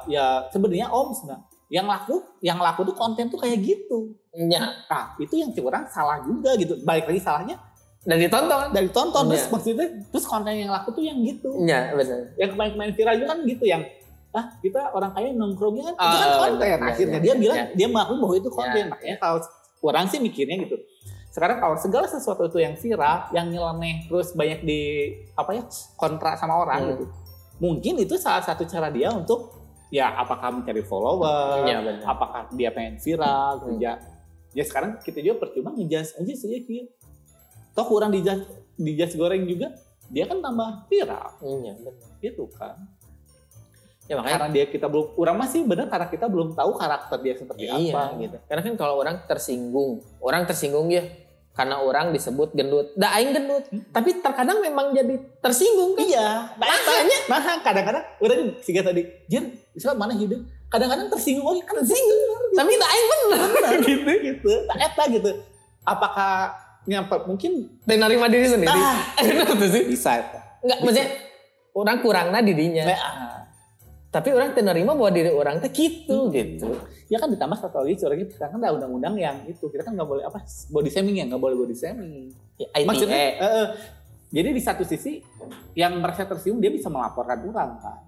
ya 0.07 0.47
sebenarnya 0.55 0.87
om 0.89 1.11
nah, 1.27 1.41
yang 1.69 1.87
laku 1.87 2.21
yang 2.41 2.59
laku 2.59 2.85
tuh 2.85 2.93
konten 2.93 3.27
tuh 3.27 3.37
kayak 3.37 3.59
gitu. 3.59 4.13
nya 4.35 4.85
Nah, 4.85 5.17
itu 5.17 5.35
yang 5.35 5.51
cek 5.51 5.63
orang 5.63 5.85
salah 5.89 6.21
juga 6.21 6.53
gitu. 6.55 6.77
Balik 6.83 7.09
lagi 7.09 7.21
salahnya 7.21 7.57
dan 8.05 8.21
ditonton 8.21 8.69
dari 8.69 8.89
tonton 8.89 9.25
terus 9.27 9.49
Iya. 9.49 9.51
maksudnya 9.51 9.87
terus 10.13 10.25
konten 10.25 10.53
yang 10.53 10.69
laku 10.69 10.93
tuh 10.93 11.01
yang 11.01 11.17
gitu. 11.21 11.57
nya 11.59 11.89
benar 11.91 12.37
Yang 12.37 12.51
kemarin-kemarin 12.53 12.93
viral 12.93 13.15
juga 13.17 13.29
kan 13.33 13.39
gitu 13.43 13.65
yang 13.65 13.83
ah 14.35 14.51
kita 14.59 14.81
orang 14.91 15.15
kaya 15.15 15.31
nongkrongnya 15.31 15.83
kan 15.89 15.95
itu 15.95 16.03
Ah, 16.03 16.19
kan 16.19 16.31
konten. 16.37 16.59
benar, 16.75 16.91
Akhirnya 16.91 17.13
iya, 17.13 17.23
dia 17.23 17.31
iya, 17.31 17.39
bilang 17.39 17.57
iya. 17.57 17.67
dia 17.73 17.87
mengaku 17.87 18.13
bahwa 18.19 18.35
itu 18.35 18.51
konten. 18.51 18.77
Iya, 18.77 18.91
Makanya 18.91 19.17
kalau 19.17 19.39
orang 19.81 20.05
sih 20.05 20.19
mikirnya 20.19 20.57
gitu. 20.61 20.77
Sekarang 21.31 21.57
kalau 21.59 21.77
segala 21.79 22.07
sesuatu 22.07 22.43
itu 22.45 22.59
yang 22.59 22.75
viral, 22.75 23.31
yang 23.31 23.47
nyeleneh 23.49 24.05
terus 24.05 24.31
banyak 24.33 24.61
di 24.63 24.81
apa 25.33 25.51
ya 25.51 25.63
kontra 25.95 26.35
sama 26.35 26.59
orang 26.59 26.79
Hmm. 26.79 26.91
gitu. 26.93 27.05
Mungkin 27.57 27.95
itu 27.97 28.19
salah 28.19 28.43
satu 28.43 28.67
cara 28.67 28.91
dia 28.91 29.09
untuk 29.09 29.54
ya 29.95 30.11
apakah 30.19 30.51
mencari 30.51 30.83
follower, 30.83 31.63
Iya, 31.63 31.79
benar. 31.79 32.03
apakah 32.03 32.43
dia 32.51 32.75
pengen 32.75 32.99
viral 32.99 33.63
Hmm. 33.63 33.79
ya. 33.79 33.95
Ya 34.51 34.63
sekarang 34.67 34.99
kita 34.99 35.23
juga 35.23 35.47
percuma 35.47 35.71
ngejudge 35.71 36.19
aja 36.19 36.33
sih 36.35 36.51
ya. 36.51 36.85
Toh 37.73 37.87
kurang 37.87 38.11
dijudge 38.11 38.43
dijudge 38.75 39.15
goreng 39.15 39.47
juga, 39.47 39.71
dia 40.11 40.27
kan 40.27 40.39
tambah 40.39 40.87
viral 40.87 41.31
nya 41.63 41.73
benar 41.79 41.95
gitu 42.19 42.51
kan. 42.51 42.75
ya 44.05 44.21
makanya 44.21 44.37
Karena 44.37 44.53
dia 44.53 44.65
kita 44.69 44.85
belum 44.85 45.17
kurang 45.17 45.41
masih 45.41 45.65
benar 45.65 45.89
karena 45.89 46.13
kita 46.13 46.29
belum 46.29 46.53
tahu 46.53 46.77
karakter 46.77 47.19
dia 47.25 47.35
seperti 47.41 47.65
iya 47.65 47.89
apa 47.97 48.13
gitu 48.21 48.37
karena 48.45 48.61
kan 48.61 48.75
kalau 48.77 48.95
orang 49.01 49.17
tersinggung 49.25 50.05
orang 50.21 50.45
tersinggung 50.45 50.93
ya 50.93 51.09
karena 51.55 51.79
orang 51.79 52.11
disebut 52.11 52.51
gendut. 52.51 52.91
Da 52.99 53.15
aing 53.15 53.31
gendut. 53.31 53.63
Tapi 53.95 54.19
terkadang 54.19 54.59
memang 54.59 54.91
jadi 54.91 55.15
tersinggung 55.39 55.95
kan? 55.95 56.03
Iya, 56.03 56.29
makanya 56.59 57.19
nah 57.31 57.57
kadang-kadang 57.63 58.05
udah 58.19 58.37
sih 58.59 58.75
tadi, 58.75 59.07
Jin, 59.31 59.55
bisa 59.71 59.95
mana 59.95 60.19
hidup? 60.19 60.43
Kadang-kadang 60.67 61.07
tersinggung 61.07 61.47
lagi 61.47 61.63
kan 61.63 61.79
tersinggung. 61.79 62.43
tapi 62.55 62.73
da 62.75 62.87
aing 62.91 63.07
bener. 63.07 63.41
Gitu 63.83 64.11
gitu. 64.35 64.51
Tak 64.67 64.79
eta 64.83 65.05
gitu. 65.11 65.31
Apakah 65.87 66.55
nyampe 66.85 67.17
mungkin 67.25 67.71
dan 67.87 68.03
nerima 68.03 68.27
diri 68.27 68.47
sendiri. 68.51 68.75
Ah. 68.75 68.99
Itu 69.23 69.67
sih. 69.75 69.83
Bisa 69.87 70.11
eta. 70.19 70.41
Enggak, 70.63 70.79
maksudnya 70.83 71.09
orang 71.75 71.97
kurangnya 72.03 72.41
dirinya. 72.43 72.83
Nah, 72.91 72.99
Tapi 74.15 74.31
orang 74.31 74.55
terima 74.55 74.95
bahwa 74.95 75.11
diri 75.11 75.35
orang 75.35 75.59
teh 75.59 75.75
gitu 75.75 76.31
gitu. 76.31 76.71
ya 77.11 77.19
kan 77.19 77.27
ditambah 77.27 77.59
satu 77.59 77.83
lagi 77.83 77.99
curangnya 77.99 78.31
sekarang 78.31 78.53
kan 78.55 78.61
ada 78.63 78.73
undang-undang 78.79 79.19
yang 79.19 79.37
itu 79.51 79.67
kita 79.67 79.83
kan 79.83 79.99
nggak 79.99 80.07
boleh 80.07 80.23
apa 80.23 80.39
body 80.71 80.87
shaming 80.87 81.19
ya 81.19 81.25
nggak 81.27 81.43
boleh 81.43 81.59
body 81.59 81.75
shaming 81.75 82.31
Ya, 82.55 82.71
ITE. 82.79 82.87
maksudnya 82.87 83.23
eh, 83.43 83.67
jadi 84.31 84.55
di 84.55 84.63
satu 84.63 84.87
sisi 84.87 85.19
yang 85.75 85.99
merasa 85.99 86.23
tersinggung 86.23 86.63
dia 86.63 86.71
bisa 86.71 86.87
melaporkan 86.87 87.43
orang 87.51 87.83
kan 87.83 87.99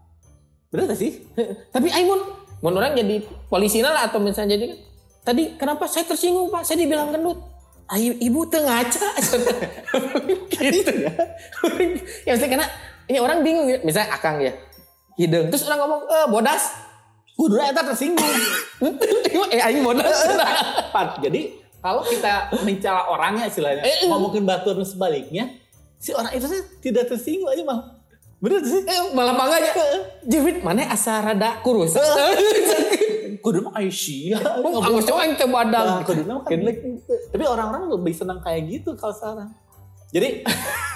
benar 0.71 0.95
gak 0.95 0.99
sih 1.03 1.27
Tapi 1.75 1.91
aing 1.91 2.07
mun 2.07 2.21
mun 2.63 2.75
orang 2.79 2.95
jadi 2.95 3.27
polisi 3.51 3.83
lah 3.83 4.07
atau 4.07 4.23
misalnya 4.23 4.55
jadi 4.55 4.65
kan 4.71 4.79
tadi 5.27 5.43
kenapa 5.59 5.91
saya 5.91 6.07
tersinggung 6.07 6.49
Pak? 6.49 6.63
Saya 6.63 6.87
dibilang 6.87 7.11
gendut. 7.11 7.43
Ayo 7.87 8.15
ibu 8.19 8.43
teu 8.51 8.63
ngaca. 8.63 9.07
gitu 10.55 10.93
ya. 10.95 11.13
ya 12.27 12.31
maksudnya 12.35 12.51
karena 12.51 12.67
ini 13.07 13.19
orang 13.23 13.39
bingung 13.47 13.67
ya. 13.71 13.79
Misalnya 13.83 14.11
Akang 14.15 14.43
ya. 14.43 14.55
Hidung. 15.17 15.49
Terus 15.49 15.65
orang 15.65 15.81
ngomong, 15.83 16.01
"Eh, 16.05 16.27
bodas." 16.29 16.65
kudu 17.37 17.61
eta 17.61 17.85
tersinggung 17.85 18.33
eh 19.53 19.61
aing 19.61 19.85
bodas. 19.85 20.09
Pat, 20.97 21.21
jadi 21.21 21.53
kalau 21.79 22.01
kita 22.01 22.49
mencela 22.59 23.05
orangnya 23.07 23.45
istilahnya 23.45 23.85
Eh, 23.85 23.93
eh. 23.93 24.09
ngomongin 24.09 24.41
batu 24.43 24.73
dan 24.73 24.83
sebaliknya 24.83 25.53
si 25.97 26.11
orang 26.11 26.33
itu 26.33 26.49
sih 26.49 26.61
tidak 26.81 27.07
tersinggung 27.07 27.45
aja 27.47 27.61
mah 27.61 27.93
bener 28.37 28.65
sih 28.65 28.81
Eh, 28.81 29.13
malah 29.13 29.37
bangga 29.37 29.69
Jewit 30.25 30.65
mana 30.65 30.89
asa 30.89 31.21
rada 31.21 31.61
kurus. 31.61 31.93
kudu 33.45 33.63
mah 33.63 33.77
Aisyah 33.77 34.41
Aku 34.59 34.99
coba 35.05 35.21
yang 35.23 35.37
teu 35.37 35.47
badang. 35.47 35.87
Nah, 35.93 36.01
kudu 36.03 36.25
mah 36.25 36.41
kan 36.41 36.57
gitu. 36.57 36.89
tapi 37.31 37.45
orang-orang 37.45 37.85
lebih 37.93 38.17
senang 38.17 38.41
kayak 38.41 38.65
gitu 38.67 38.97
kalau 38.97 39.13
sekarang 39.13 39.53
jadi 40.09 40.41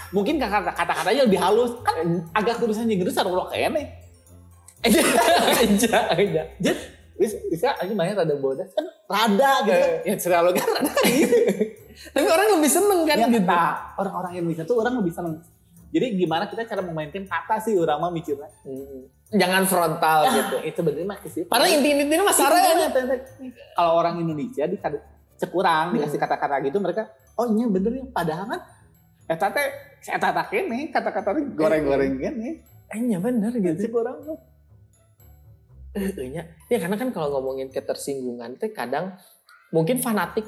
mungkin 0.08 0.40
kata- 0.40 0.72
kata-katanya 0.72 1.28
lebih 1.28 1.36
halus 1.36 1.76
kan 1.84 2.00
agak 2.32 2.56
kurusan 2.56 2.88
jeung 2.88 3.04
geus 3.04 3.12
sarua 3.12 3.44
kene 3.46 3.99
Aja, 4.80 5.00
aja. 6.16 6.42
jadi 6.56 6.80
bisa 7.20 7.36
bisa 7.52 7.68
aja 7.76 7.92
banyak 7.92 8.16
rada 8.16 8.32
bodas 8.40 8.72
kan 8.72 8.86
rada 9.04 9.52
gitu 9.68 9.76
kan. 9.76 9.92
ya 10.08 10.14
kan 10.56 10.68
rada 10.72 10.90
kan 10.92 11.04
gitu 11.04 11.36
Tapi 12.00 12.26
orang 12.32 12.46
lebih 12.56 12.70
seneng 12.72 13.00
kan 13.04 13.16
Ya, 13.20 13.28
gitu. 13.28 13.44
orang-orang 14.00 14.32
Indonesia 14.40 14.64
tuh 14.64 14.80
orang 14.80 15.04
lebih 15.04 15.12
seneng 15.12 15.36
Jadi 15.90 16.06
gimana 16.16 16.46
kita 16.48 16.64
cara 16.64 16.80
memainkan 16.86 17.26
kata 17.26 17.58
sih 17.66 17.74
orang 17.74 17.98
mah 17.98 18.14
mikirnya. 18.14 18.46
Mm. 18.62 19.10
Jangan 19.34 19.66
frontal 19.66 20.22
gitu. 20.30 20.56
Itu 20.62 20.78
sebenarnya 20.86 21.02
mah 21.02 21.18
sih. 21.26 21.42
Padahal 21.50 21.66
inti-intinya 21.76 22.30
mah 22.30 22.36
sarang 22.38 22.62
ya. 22.62 22.88
Kalau 23.74 23.92
orang 23.98 24.22
Indonesia 24.22 24.70
di 24.70 24.78
cek 24.78 25.50
kurang 25.50 25.96
dikasih 25.96 26.14
Hmm. 26.14 26.24
kata-kata 26.30 26.56
gitu 26.62 26.78
mereka 26.78 27.10
oh 27.40 27.48
iya 27.56 27.64
bener 27.66 27.90
ya 27.96 28.04
padahal 28.12 28.44
kan 28.44 28.60
teh 29.50 29.68
eta 30.12 30.28
teh 30.30 30.46
kene 30.52 30.78
kata-kata 30.94 31.30
goreng-goreng 31.58 32.12
kene. 32.22 32.62
Iya 32.94 33.18
bener 33.18 33.52
gitu. 33.58 33.82
Kurang 33.90 34.22
tuh. 34.22 34.38
Nya. 35.98 36.46
Ya 36.70 36.78
karena 36.78 36.94
kan 36.94 37.10
kalau 37.10 37.34
ngomongin 37.38 37.66
ketersinggungan 37.66 38.54
teh 38.62 38.70
kadang 38.70 39.18
mungkin 39.74 39.98
fanatik. 39.98 40.46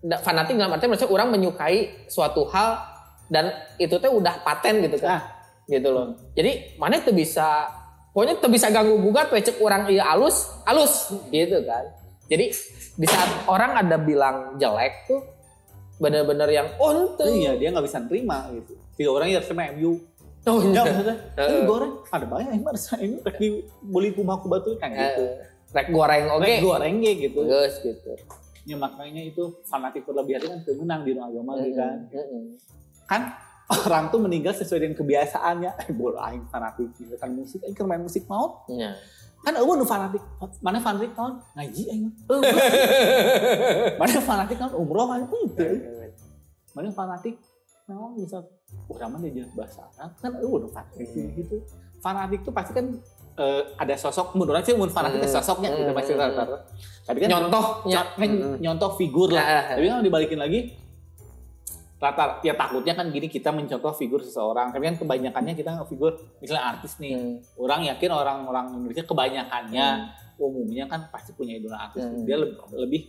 Fanatik 0.00 0.56
dalam 0.56 0.72
artian 0.72 0.88
maksudnya 0.88 1.12
orang 1.12 1.28
menyukai 1.28 2.08
suatu 2.08 2.48
hal 2.48 2.80
dan 3.28 3.52
itu 3.76 4.00
teh 4.00 4.08
udah 4.08 4.40
paten 4.40 4.80
gitu 4.80 4.96
kan. 4.96 5.20
Ah. 5.20 5.22
Gitu 5.68 5.88
loh. 5.92 6.16
Jadi 6.32 6.80
mana 6.80 7.04
tuh 7.04 7.12
bisa 7.12 7.68
pokoknya 8.16 8.40
tuh 8.40 8.50
bisa 8.50 8.72
ganggu 8.72 8.96
gugat 8.96 9.28
we 9.30 9.44
cek 9.44 9.60
orang 9.60 9.86
iya 9.92 10.08
alus, 10.08 10.48
alus 10.64 11.12
gitu 11.28 11.60
kan. 11.68 11.84
Jadi 12.32 12.48
di 12.96 13.06
saat 13.06 13.44
orang 13.44 13.76
ada 13.76 14.00
bilang 14.00 14.56
jelek 14.56 15.04
tuh 15.04 15.20
bener-bener 16.00 16.48
yang 16.48 16.68
oh 16.80 16.96
ente. 16.96 17.28
Iya 17.28 17.60
dia 17.60 17.68
nggak 17.76 17.84
bisa 17.84 18.00
nerima 18.00 18.48
gitu. 18.56 18.72
Tiga 18.96 19.10
orang 19.12 19.28
ya 19.28 19.44
sama 19.44 19.68
MU. 19.76 20.00
Oh, 20.40 20.56
Enggak 20.56 20.84
iya. 20.84 20.92
maksudnya. 20.94 21.16
Ini 21.36 21.58
goreng 21.64 21.92
ada 22.08 22.26
banyak 22.26 22.50
yang 22.50 22.64
harus 22.64 22.84
MU 22.96 23.18
rek 23.20 23.36
dibeli 23.36 24.08
kumaha 24.16 24.40
ku 24.40 24.48
batu 24.48 24.72
kan 24.76 24.88
gitu. 24.88 25.24
Eh, 25.26 25.44
Rek 25.70 25.88
goreng 25.90 26.24
oke. 26.32 26.42
Rek 26.42 26.56
goreng 26.60 26.94
ge 26.98 27.12
gitu. 27.20 27.40
Geus 27.44 27.74
gitu. 27.80 28.10
Ya 28.64 28.76
makanya 28.76 29.20
itu 29.20 29.60
fanatik 29.64 30.04
berlebihan 30.04 30.40
kan 30.40 30.58
menang 30.74 31.00
di 31.04 31.12
agama 31.12 31.60
gitu 31.60 31.76
kan. 31.76 31.96
Kan 33.04 33.22
orang 33.86 34.10
tuh 34.10 34.18
meninggal 34.18 34.50
sesuai 34.50 34.82
dengan 34.82 34.96
kebiasaannya 34.96 35.70
eh 35.84 35.92
bola 35.92 36.26
aing 36.26 36.48
fanatik 36.48 36.90
gitu 36.96 37.14
kan 37.14 37.30
musik 37.30 37.62
aing 37.62 37.76
main 37.80 38.02
musik 38.02 38.26
maut 38.26 38.66
Iya. 38.66 38.98
kan 39.40 39.54
eueuh 39.56 39.78
nu 39.78 39.86
fanatik 39.86 40.18
mana 40.58 40.82
fanatik 40.82 41.14
naon 41.14 41.38
ngaji 41.54 41.82
aing 41.86 42.04
mana 44.00 44.18
fanatik 44.20 44.58
naon 44.58 44.74
umroh 44.74 45.06
kan 45.06 45.22
henteu 45.22 45.74
mana 46.74 46.90
fanatik 46.90 47.38
naon 47.90 48.14
misal 48.14 48.46
urang 48.86 49.10
mah 49.10 49.20
dia 49.20 49.42
bahasa 49.50 49.82
Arab 49.92 50.14
kan 50.16 50.32
eueuh 50.38 50.62
nu 50.62 50.68
fanatik 50.68 51.10
Hmm. 51.10 51.34
gitu 51.34 51.56
fanatik 51.98 52.40
tuh 52.40 52.54
pasti 52.54 52.72
kan 52.72 52.86
eh, 53.36 53.62
ada 53.74 53.94
sosok 53.94 54.32
menurut 54.34 54.62
sih 54.62 54.72
mun 54.72 54.86
fanatik 54.88 55.18
Hmm. 55.20 55.34
sosoknya 55.34 55.68
gitu 55.72 55.90
Hmm. 55.90 55.98
pasti 55.98 56.12
rata-rata 56.14 56.56
tapi 57.02 57.18
kan 57.18 57.28
Nyontohnya. 57.28 58.00
kan 58.14 58.30
Hmm. 58.30 58.56
nyontoh 58.56 58.90
figur 58.94 59.28
lah 59.28 59.40
Ah, 59.40 59.50
ah, 59.50 59.62
ah. 59.64 59.74
tapi 59.74 59.86
kan 59.88 59.98
dibalikin 60.00 60.38
lagi 60.38 60.60
rata 61.98 62.40
ya 62.40 62.56
takutnya 62.56 62.96
kan 62.96 63.10
gini 63.10 63.28
kita 63.28 63.50
mencontoh 63.50 63.92
figur 63.92 64.20
seseorang 64.20 64.70
tapi 64.70 64.86
kan 64.86 64.96
kebanyakannya 64.96 65.52
kita 65.52 65.84
figur 65.84 66.16
misalnya 66.40 66.64
artis 66.70 66.96
nih 66.96 67.12
Hmm. 67.12 67.36
orang 67.58 67.84
yakin 67.84 68.08
orang-orang 68.10 68.66
Indonesia 68.72 69.04
kebanyakannya 69.04 69.86
umumnya 70.40 70.88
kan 70.88 71.04
pasti 71.06 71.34
punya 71.34 71.52
idola 71.52 71.76
artis 71.82 72.00
Hmm. 72.00 72.24
dia 72.24 72.40
lebih, 72.40 72.56
lebih 72.72 73.00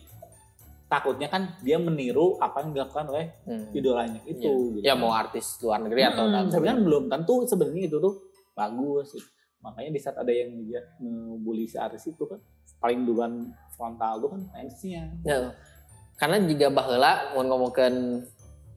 takutnya 0.92 1.26
kan 1.26 1.56
dia 1.60 1.80
meniru 1.80 2.36
apa 2.38 2.60
yang 2.60 2.76
dilakukan 2.76 3.08
oleh 3.08 3.32
Hmm. 3.42 3.72
idolanya 3.72 4.20
itu 4.22 4.44
gitu. 4.76 4.84
Ya 4.84 4.92
mau 4.94 5.16
artis 5.16 5.56
luar 5.58 5.80
negeri 5.80 6.04
atau 6.06 6.28
Hmm, 6.28 6.34
dalam 6.36 6.48
tapi 6.50 6.66
kan 6.68 6.80
belum 6.82 7.04
tentu 7.08 7.34
sebenarnya 7.46 7.84
itu 7.88 7.98
tuh 7.98 8.14
bagus 8.52 9.08
gitu. 9.10 9.24
makanya 9.62 9.90
di 9.90 10.02
saat 10.02 10.18
ada 10.18 10.28
yang 10.28 10.58
dia 10.60 10.82
ngebully 11.00 11.64
si 11.64 11.78
artis 11.78 12.04
itu 12.04 12.26
kan 12.26 12.42
paling 12.78 13.06
duluan 13.06 13.46
frontal 13.72 14.20
tuh 14.20 14.30
kan 14.30 14.42
fansnya 14.52 15.08
Ya. 15.24 15.54
Karena 16.14 16.38
jika 16.40 16.68
baheula 16.68 17.32
mau 17.32 17.42
ngomongkan 17.42 18.22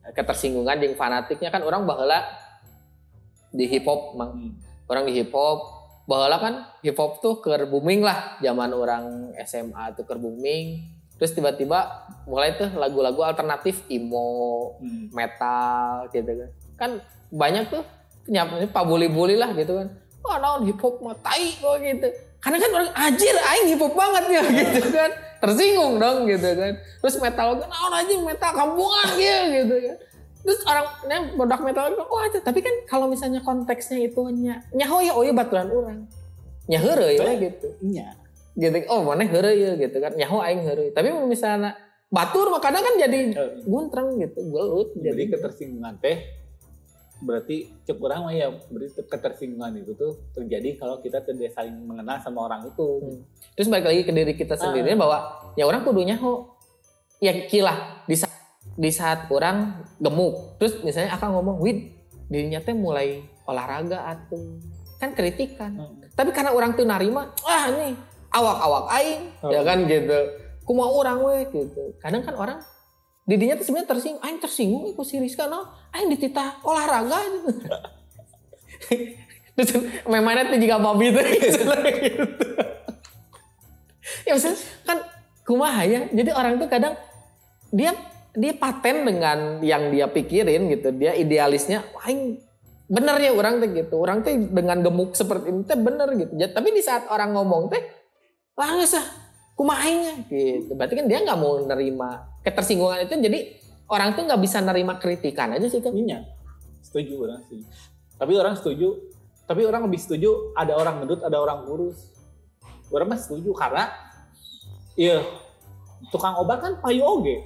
ketersinggungan 0.06 0.76
yang 0.78 0.94
fanatiknya 0.94 1.48
kan 1.48 1.60
orang 1.60 1.82
baheula 1.82 2.20
di 3.48 3.64
hip 3.64 3.84
hop 3.84 4.14
mang 4.14 4.30
Hmm. 4.30 4.52
orang 4.86 5.04
di 5.04 5.12
hip 5.14 5.30
hop 5.30 5.60
baheula 6.04 6.36
kan 6.36 6.54
hip 6.80 6.94
hop 6.94 7.18
tuh 7.18 7.40
ke 7.40 7.64
booming 7.64 8.00
lah 8.00 8.36
zaman 8.38 8.70
orang 8.70 9.04
SMA 9.40 9.94
tuh 9.94 10.04
ke 10.04 10.14
booming 10.14 10.84
terus 11.24 11.40
tiba-tiba 11.40 12.04
mulai 12.28 12.52
tuh 12.52 12.68
lagu-lagu 12.76 13.24
alternatif 13.24 13.80
emo 13.88 14.76
Hmm. 14.76 15.08
metal 15.08 16.04
gitu 16.12 16.28
kan. 16.36 16.50
Kan 16.76 16.90
banyak 17.32 17.64
tuh 17.72 17.80
nyapanya 18.28 18.68
pak 18.68 18.84
bully-bully 18.84 19.40
lah 19.40 19.56
gitu 19.56 19.72
kan. 19.80 19.88
Wah 20.20 20.36
naon 20.36 20.68
hip 20.68 20.76
hop 20.84 21.00
mah 21.00 21.16
tai 21.24 21.56
kok 21.56 21.80
gitu. 21.80 22.12
Karena 22.44 22.60
kan 22.60 22.70
orang 22.76 22.92
anjir 22.92 23.32
aing 23.32 23.72
hip 23.72 23.80
hop 23.80 23.96
banget 23.96 24.24
ya 24.36 24.42
gitu 24.44 24.92
kan. 24.92 25.10
Tersinggung 25.40 25.96
dong 25.96 26.28
gitu 26.28 26.44
kan. 26.44 26.76
Terus 26.76 27.16
metal 27.16 27.48
kan 27.56 27.68
naon 27.72 27.92
aja 27.96 28.14
metal 28.20 28.50
kampungan 28.52 29.08
gitu 29.16 29.44
gitu 29.48 29.74
kan. 29.80 29.96
Terus 30.44 30.60
orang 30.68 30.86
yang 31.08 31.24
produk 31.40 31.60
metal 31.64 31.84
kan 31.88 32.04
oh 32.04 32.20
aja. 32.20 32.38
Tapi 32.44 32.60
kan 32.60 32.74
kalau 32.84 33.08
misalnya 33.08 33.40
konteksnya 33.40 33.96
itu 33.96 34.20
nya 34.28 34.60
nyaho 34.76 35.00
ya 35.00 35.16
oh 35.16 35.24
ya 35.24 35.32
baturan 35.32 35.72
orang. 35.72 36.04
Nyaheure 36.68 37.16
ya 37.16 37.32
gitu. 37.40 37.72
Iya 37.80 38.12
gitu 38.54 38.76
oh 38.86 39.02
mana 39.02 39.26
heure 39.26 39.50
ya 39.50 39.74
gitu 39.74 39.98
kan 39.98 40.14
nyaho 40.14 40.38
aing 40.42 40.62
heure 40.62 40.94
tapi 40.94 41.10
misalnya 41.26 41.74
batur 42.06 42.54
kadang 42.62 42.86
kan 42.86 42.94
jadi 42.94 43.34
guntreng 43.66 44.14
gitu 44.22 44.40
gelut 44.46 44.94
jadi 44.94 45.22
ketersinggungan 45.34 45.98
teh 45.98 46.22
berarti 47.24 47.72
cek 47.86 47.98
orang 47.98 48.20
mah 48.26 48.34
ya 48.34 48.52
berarti 48.70 49.00
ketersinggungan 49.06 49.80
itu 49.80 49.96
tuh 49.96 50.12
terjadi 50.36 50.76
kalau 50.76 51.00
kita 51.00 51.24
tidak 51.24 51.50
saling 51.50 51.74
mengenal 51.82 52.20
sama 52.20 52.46
orang 52.46 52.68
itu 52.68 52.86
Hmm. 53.00 53.20
Terus 53.54 53.70
balik 53.70 53.86
lagi 53.86 54.02
ke 54.02 54.10
diri 54.10 54.34
kita 54.34 54.58
sendiri 54.58 54.94
Ah. 54.94 54.98
bahwa 54.98 55.18
ya 55.54 55.64
orang 55.64 55.86
kudunya 55.86 56.18
ho 56.18 56.58
ya 57.22 57.46
kilah 57.46 58.02
di 58.04 58.18
saat 58.18 58.34
di 58.74 58.90
saat 58.90 59.30
orang 59.30 59.86
gemuk. 60.02 60.58
Terus 60.58 60.82
misalnya 60.82 61.14
akan 61.14 61.38
ngomong, 61.38 61.56
"Wid, 61.62 61.78
dirinya 62.26 62.58
teh 62.58 62.74
mulai 62.74 63.22
olahraga 63.46 64.10
atuh." 64.10 64.58
Kan 64.98 65.14
kritikan. 65.14 65.70
Hmm. 65.78 66.02
Tapi 66.18 66.34
karena 66.34 66.50
orang 66.50 66.74
tuh 66.74 66.82
narima, 66.82 67.30
"Ah, 67.46 67.70
nih 67.70 67.94
awak-awak 68.34 68.90
aing." 68.98 69.22
Oh. 69.40 69.54
Ya 69.54 69.62
kan 69.62 69.86
gitu. 69.86 70.18
Kumaha 70.66 70.90
orang 70.90 71.18
we 71.22 71.36
gitu. 71.54 71.94
Kadang 72.02 72.26
kan 72.26 72.34
orang 72.34 72.58
didinya 73.24 73.56
tuh 73.56 73.64
sebenarnya 73.64 73.88
tersinggung, 73.88 74.22
aing 74.26 74.40
tersinggung 74.42 74.84
ikut 74.92 75.06
si 75.06 75.16
Rizka 75.16 75.48
no, 75.48 75.64
aing 75.96 76.12
dititah 76.12 76.60
olahraga 76.66 77.20
gitu. 77.24 77.50
Terus 79.54 79.70
memangnya 80.10 80.50
tuh 80.50 80.58
juga 80.58 80.76
babi 80.82 81.14
tuh 81.14 81.24
gitu. 81.30 81.62
ya 84.26 84.32
maksudnya 84.34 84.58
kan 84.82 84.98
kumaha 85.46 85.82
ya. 85.86 86.00
Jadi 86.10 86.30
orang 86.34 86.58
tuh 86.58 86.68
kadang 86.68 86.98
dia 87.70 87.94
dia 88.34 88.52
paten 88.58 89.06
dengan 89.06 89.62
yang 89.62 89.94
dia 89.94 90.10
pikirin 90.10 90.66
gitu. 90.74 90.90
Dia 90.90 91.14
idealisnya, 91.14 91.86
aing 92.02 92.42
bener 92.90 93.16
ya 93.22 93.30
orang 93.30 93.62
tuh 93.62 93.70
gitu. 93.70 93.94
Orang 94.02 94.26
tuh 94.26 94.34
dengan 94.34 94.82
gemuk 94.82 95.14
seperti 95.14 95.54
ini 95.54 95.62
tuh 95.62 95.78
bener 95.78 96.08
gitu. 96.18 96.34
Tapi 96.34 96.68
di 96.74 96.82
saat 96.82 97.06
orang 97.08 97.30
ngomong 97.38 97.70
teh, 97.70 97.82
lah 98.54 98.68
nggak 98.70 98.86
sah, 98.88 99.06
kumahanya 99.58 100.14
gitu. 100.30 100.72
Berarti 100.78 100.94
kan 100.94 101.06
dia 101.10 101.18
nggak 101.22 101.38
mau 101.38 101.58
nerima 101.58 102.30
ketersinggungan 102.46 103.02
itu. 103.02 103.14
Jadi 103.18 103.38
orang 103.90 104.14
tuh 104.14 104.22
nggak 104.26 104.40
bisa 104.40 104.62
nerima 104.62 104.94
kritikan 104.98 105.50
aja 105.54 105.66
sih 105.66 105.82
kan. 105.82 105.90
Iya, 105.90 106.22
setuju 106.80 107.26
orang 107.26 107.42
sih. 107.50 107.66
Tapi 108.14 108.32
orang 108.38 108.54
setuju, 108.54 108.94
tapi 109.44 109.66
orang 109.66 109.90
lebih 109.90 109.98
setuju 109.98 110.54
ada 110.54 110.78
orang 110.78 111.02
gendut, 111.02 111.20
ada 111.26 111.34
orang 111.42 111.66
kurus. 111.66 112.14
Orang 112.94 113.10
mah 113.10 113.18
setuju 113.18 113.50
karena, 113.58 113.90
iya, 114.94 115.18
tukang 116.14 116.38
obat 116.38 116.62
kan 116.62 116.72
payu 116.78 117.02
oge. 117.02 117.42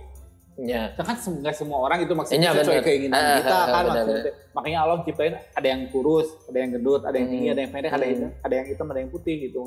Ya. 0.58 0.92
Kan 0.98 1.14
nggak 1.16 1.54
semua 1.54 1.86
orang 1.88 2.04
itu 2.04 2.12
maksudnya 2.12 2.50
sesuai 2.52 2.82
bener. 2.82 2.84
keinginan 2.84 3.16
Ah, 3.16 3.36
kita 3.38 3.48
ah, 3.48 3.64
kan. 3.64 3.82
bener, 3.86 4.04
maksudnya. 4.04 4.32
Makanya 4.52 4.78
Allah 4.84 4.96
ciptain 5.06 5.34
ada 5.54 5.66
yang 5.70 5.80
kurus, 5.88 6.28
ada 6.50 6.58
yang 6.58 6.70
gendut, 6.74 7.00
ada 7.06 7.16
yang 7.16 7.28
tinggi, 7.30 7.46
Hmm. 7.48 7.54
ada 7.54 7.60
yang 7.64 7.72
pendek, 7.72 7.92
ada 7.94 8.04
yang 8.04 8.18
Hmm. 8.18 8.44
ada 8.44 8.54
yang 8.58 8.66
hitam, 8.66 8.86
ada 8.90 8.98
yang 9.00 9.10
putih 9.14 9.34
gitu. 9.48 9.62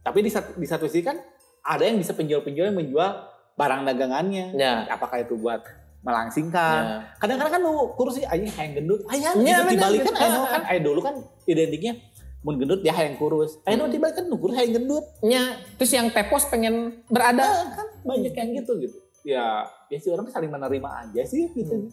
Tapi 0.00 0.18
di 0.20 0.30
satu, 0.30 0.54
di 0.54 0.64
satu 0.64 0.84
sisi 0.86 1.02
kan 1.02 1.16
ada 1.60 1.82
yang 1.82 1.96
bisa 1.96 2.12
penjual-penjual 2.12 2.66
yang 2.66 2.78
menjual 2.78 3.10
barang 3.54 3.82
dagangannya. 3.84 4.54
Ya. 4.54 4.86
Apakah 4.88 5.20
itu 5.20 5.34
buat 5.34 5.60
melangsingkan, 5.98 6.80
Ya. 6.80 6.98
kadang-kadang 7.18 7.52
kan 7.52 7.60
nu 7.60 7.90
kurus 7.92 8.16
sih 8.16 8.24
aja 8.24 8.38
yang 8.38 8.70
gendut 8.72 9.02
ayah 9.10 9.34
gitu 9.34 9.42
bener, 9.42 9.66
dibalik 9.66 10.00
kan 10.00 10.14
bener. 10.14 10.30
aya 10.30 10.48
kan 10.48 10.62
aya 10.64 10.80
dulu 10.80 11.00
kan 11.02 11.14
identiknya 11.44 11.92
mun 12.38 12.54
gendut 12.54 12.80
dia 12.80 12.94
yang 12.94 13.18
kurus 13.18 13.58
aya 13.64 13.74
nu 13.74 13.84
Hmm. 13.84 13.92
dibalik 13.92 14.14
kan 14.14 14.24
nu 14.24 14.38
kurus 14.38 14.54
yang 14.56 14.72
gendut 14.72 15.04
Ya, 15.20 15.44
terus 15.74 15.90
yang 15.90 16.06
tepos 16.08 16.46
pengen 16.46 17.02
berada. 17.10 17.42
ada 17.42 17.74
kan 17.74 17.86
banyak 18.06 18.30
yang 18.30 18.48
gitu 18.56 18.78
gitu 18.78 18.94
ya 19.26 19.66
ya 19.90 19.98
sih 19.98 20.08
orang 20.08 20.30
saling 20.30 20.48
menerima 20.48 20.86
aja 21.02 21.22
sih 21.26 21.50
gitu 21.50 21.74
Hmm. 21.76 21.90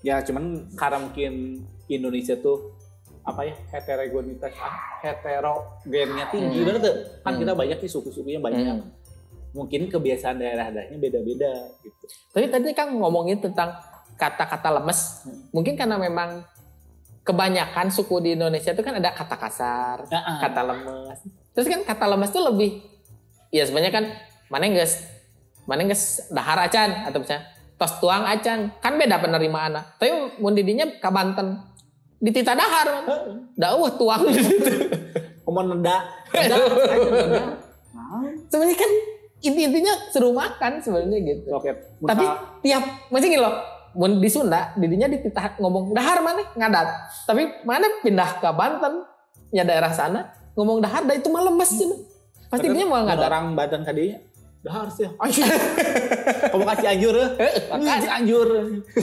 ya 0.00 0.24
cuman 0.24 0.44
karena 0.72 0.98
mungkin 0.98 1.32
Indonesia 1.86 2.34
tuh 2.34 2.72
apa 3.28 3.44
ya 3.44 3.54
heterogenitas 3.68 4.56
ah, 4.56 4.72
heterogennya 5.04 6.24
tinggi 6.32 6.58
Hmm. 6.58 6.66
bener 6.72 6.80
tuh 6.80 6.94
kan 7.20 7.36
Hmm. 7.36 7.40
kita 7.44 7.52
banyak 7.52 7.78
nih 7.78 7.90
suku-sukunya 7.92 8.40
banyak 8.40 8.64
Hmm. 8.64 8.88
mungkin 9.52 9.88
kebiasaan 9.88 10.40
daerah-daerahnya 10.40 10.96
beda-beda 10.96 11.52
gitu 11.80 12.04
Tapi 12.32 12.48
tadi 12.48 12.72
kan 12.72 12.88
ngomongin 12.88 13.36
tentang 13.36 13.76
kata-kata 14.16 14.80
lemes. 14.80 15.22
Hmm. 15.22 15.46
Mungkin 15.52 15.76
karena 15.76 15.94
memang 15.94 16.42
kebanyakan 17.22 17.92
suku 17.92 18.18
di 18.18 18.30
Indonesia 18.34 18.72
itu 18.72 18.80
kan 18.80 18.96
ada 18.96 19.12
kata 19.12 19.36
kasar, 19.36 19.96
Nah, 20.08 20.40
kata 20.40 20.60
lemes. 20.64 21.18
Terus 21.52 21.66
kan 21.66 21.80
kata 21.84 22.04
lemes 22.08 22.32
itu 22.32 22.40
lebih 22.40 22.70
ya 23.48 23.64
sebenarnya 23.64 23.92
kan 23.92 24.04
mana 24.48 24.68
guys 24.68 25.04
mana 25.64 25.84
guys 25.84 26.24
dahar 26.28 26.64
acan 26.64 27.04
atau 27.04 27.20
misalnya 27.20 27.44
tos 27.76 27.96
tuang 27.96 28.24
acan 28.24 28.72
kan 28.76 28.96
beda 28.96 29.16
penerimaan 29.18 29.76
tapi 29.96 30.08
mun 30.36 30.52
didinya 30.52 30.84
ka 30.98 31.08
Banten 31.08 31.56
di 32.18 32.30
Tita 32.34 32.52
Dahar 32.54 33.06
da 33.54 33.74
uh 33.78 33.90
tuang 33.94 34.26
neda. 34.26 35.96
Neda. 36.34 36.56
aja, 36.58 37.08
neda. 37.10 37.42
Sebenarnya 38.50 38.76
kan 38.76 38.90
inti-intinya 39.38 39.94
seru 40.10 40.34
makan 40.34 40.82
sebenarnya 40.82 41.18
gitu 41.22 41.46
Oke. 41.54 41.70
tapi 42.02 42.26
tiap 42.66 42.82
masih 43.06 43.30
gini 43.30 43.38
loh 43.38 43.54
mun 43.94 44.18
di 44.18 44.26
Sunda 44.26 44.74
didinya 44.74 45.06
di 45.06 45.22
Tita 45.22 45.54
ngomong 45.62 45.94
dahar 45.94 46.18
mana 46.22 46.42
ngadat 46.58 46.88
tapi 47.22 47.46
mana 47.62 47.86
pindah 48.02 48.42
ke 48.42 48.48
Banten 48.50 49.06
ya 49.54 49.62
daerah 49.62 49.94
sana 49.94 50.34
ngomong 50.58 50.82
dahar 50.82 51.06
dah 51.06 51.14
itu 51.14 51.30
mah 51.30 51.42
lemes 51.46 51.70
cina 51.70 51.96
pasti 52.50 52.66
dia 52.66 52.82
mau 52.82 52.98
ada 52.98 53.14
ngadat 53.14 53.28
orang 53.30 53.46
badan 53.54 53.80
tadinya 53.86 54.18
udah 54.58 54.74
harus 54.74 54.96
ya. 55.06 55.08
Kamu 56.50 56.66
kasih 56.66 56.86
anjur 56.90 57.14
ya. 57.14 57.28
Kasih 57.78 58.10
anjur. 58.10 58.48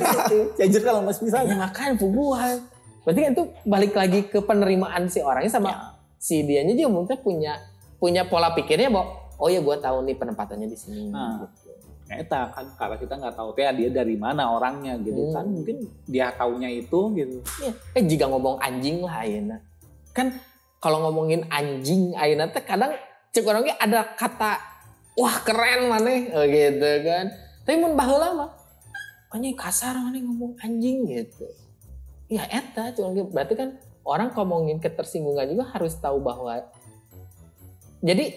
Cianjur 0.60 0.81
kalau 0.84 1.00
mas 1.00 1.15
bisa. 1.24 1.48
makan 1.48 1.95
puguhan 1.95 2.60
berarti 3.05 3.19
kan 3.21 3.31
itu 3.31 3.43
balik 3.63 3.93
lagi 3.93 4.19
ke 4.25 4.41
penerimaan 4.41 5.05
si 5.05 5.21
orangnya 5.21 5.51
sama 5.51 5.69
Ya. 5.69 5.77
si 6.17 6.41
dianya 6.41 6.74
juga 6.74 6.89
mungkin 6.91 7.17
punya 7.17 7.53
punya 7.95 8.25
pola 8.25 8.51
pikirnya 8.51 8.89
bahwa 8.89 9.07
oh 9.38 9.47
ya 9.47 9.62
gue 9.62 9.77
tahu 9.77 9.97
nih 10.03 10.15
penempatannya 10.15 10.65
di 10.65 10.75
sini 10.75 11.07
Nah. 11.07 11.45
gitu. 11.45 11.71
Eta 12.05 12.50
kan 12.50 12.65
karena 12.77 12.95
kita 12.95 13.13
nggak 13.15 13.33
tahu 13.33 13.50
teh 13.53 13.65
dia 13.74 13.89
dari 13.89 14.13
mana 14.13 14.50
orangnya 14.51 14.93
gitu 15.00 15.21
Hmm. 15.21 15.33
kan 15.33 15.45
mungkin 15.47 15.77
dia 16.05 16.29
taunya 16.31 16.69
itu 16.69 17.00
gitu. 17.13 17.38
Iya. 17.62 17.71
Eh 17.93 18.03
jika 18.03 18.25
ngomong 18.25 18.57
anjing 18.59 19.01
lah 19.01 19.21
Ayeuna. 19.21 19.57
Kan 20.12 20.38
kalau 20.77 21.01
ngomongin 21.01 21.50
anjing 21.50 22.13
Ayeuna 22.13 22.45
teh 22.47 22.62
kadang 22.62 22.93
cek 23.29 23.41
orangnya 23.41 23.74
ada 23.77 24.05
kata 24.13 24.62
wah 25.13 25.35
keren 25.41 25.89
maneh 25.89 26.29
oh, 26.29 26.45
gitu 26.45 26.89
kan. 27.01 27.25
Tapi 27.65 27.75
mun 27.79 27.93
baheula 27.93 28.38
mah 28.38 28.50
anjing 29.33 29.57
kasar 29.57 29.97
maneh 29.97 30.21
ngomong 30.21 30.53
anjing 30.62 31.09
gitu. 31.09 31.50
Ya 32.25 32.44
eta 32.50 32.89
cuma 32.98 33.13
gitu. 33.13 33.29
berarti 33.29 33.53
kan 33.53 33.77
orang 34.01 34.34
ngomongin 34.34 34.82
ketersinggungan 34.82 35.46
juga 35.46 35.65
harus 35.70 35.94
tahu 35.98 36.22
bahwa 36.22 36.65
jadi 38.01 38.34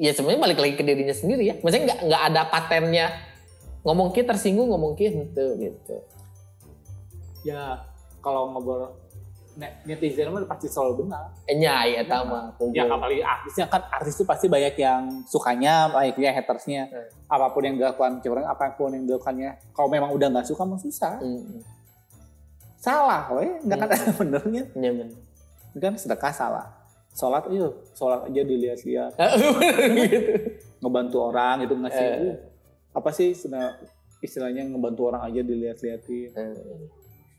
ya 0.00 0.10
sebenarnya 0.12 0.40
balik 0.40 0.58
lagi 0.60 0.74
ke 0.76 0.84
dirinya 0.84 1.16
sendiri 1.16 1.44
ya. 1.48 1.54
Maksudnya 1.60 1.84
nggak 1.92 2.00
nggak 2.08 2.22
ada 2.32 2.42
patennya 2.48 3.06
ngomong 3.84 4.16
kita 4.16 4.32
tersinggung 4.32 4.72
ngomong 4.72 4.96
kita 4.96 5.20
gitu 5.20 5.44
gitu. 5.60 5.96
Ya 7.44 7.84
kalau 8.24 8.52
ngobrol 8.56 9.04
ne- 9.54 9.74
netizen 9.86 10.30
mah 10.32 10.42
pasti 10.48 10.66
selalu 10.66 11.06
benar. 11.06 11.30
Enya 11.46 11.86
ya 11.86 12.02
tama. 12.08 12.54
Ya 12.74 12.88
apalagi 12.88 13.22
artisnya 13.22 13.66
kan 13.70 13.86
artis 13.90 14.18
itu 14.18 14.24
pasti 14.26 14.46
banyak 14.50 14.74
yang 14.78 15.02
sukanya, 15.28 15.90
banyak 15.90 16.18
yang 16.18 16.34
hatersnya. 16.34 16.82
Hmm. 16.90 17.08
Apa 17.30 17.54
pun 17.54 17.62
yang 17.62 17.76
dilakukan 17.78 18.20
orang, 18.20 18.46
apa 18.48 18.74
pun 18.74 18.90
yang 18.92 19.04
dilakukannya. 19.06 19.50
Kalau 19.72 19.88
memang 19.88 20.10
udah 20.12 20.28
nggak 20.32 20.46
suka 20.48 20.62
mah 20.66 20.80
susah. 20.80 21.20
Hmm, 21.22 21.62
Salah, 22.84 23.32
we. 23.32 23.48
nggak 23.64 23.78
kan 23.80 23.88
ada 23.88 24.12
benernya. 24.20 24.62
Iya 24.76 24.90
bener. 24.92 25.16
Kan 25.80 25.96
sedekah 25.96 26.32
salah. 26.36 26.66
Sholat, 27.14 27.46
yuk, 27.48 27.72
sholat 27.96 28.26
aja 28.28 28.42
dilihat-lihat. 28.44 29.16
gitu. 30.02 30.32
Ngebantu 30.84 31.16
orang 31.32 31.64
itu 31.64 31.72
ngasih. 31.72 32.04
Eh. 32.04 32.18
uh, 32.28 32.36
apa 32.92 33.08
sih 33.08 33.32
istilah- 33.32 33.78
istilahnya 34.20 34.66
ngebantu 34.68 35.08
orang 35.14 35.22
aja 35.24 35.40
dilihat-lihatin. 35.40 36.34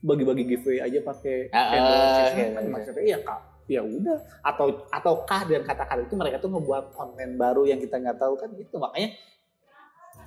Bagi-bagi 0.02 0.44
giveaway 0.48 0.80
aja 0.82 1.00
pakai 1.02 1.50
ah, 1.50 1.66
Kan 1.70 1.82
iya, 1.82 2.70
maksudnya 2.72 3.04
iya 3.04 3.18
kak. 3.22 3.40
Ya 3.66 3.82
udah. 3.82 4.18
Atau 4.42 4.86
ataukah 4.90 5.42
dan 5.50 5.62
kata-kata 5.66 6.02
itu 6.06 6.16
mereka 6.16 6.38
tuh 6.40 6.54
ngebuat 6.54 6.94
konten 6.94 7.36
baru 7.36 7.66
yang 7.66 7.82
kita 7.82 7.98
nggak 8.00 8.18
tahu 8.18 8.34
kan 8.38 8.50
itu 8.56 8.76
makanya. 8.78 9.10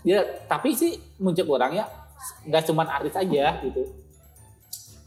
Ya 0.02 0.20
tapi 0.46 0.75
sih 0.75 0.98
muncul 1.18 1.46
orang 1.54 1.75
ya 1.75 1.84
nggak 2.46 2.62
cuma 2.68 2.84
artis 2.84 3.14
aja 3.14 3.62
gitu. 3.64 3.82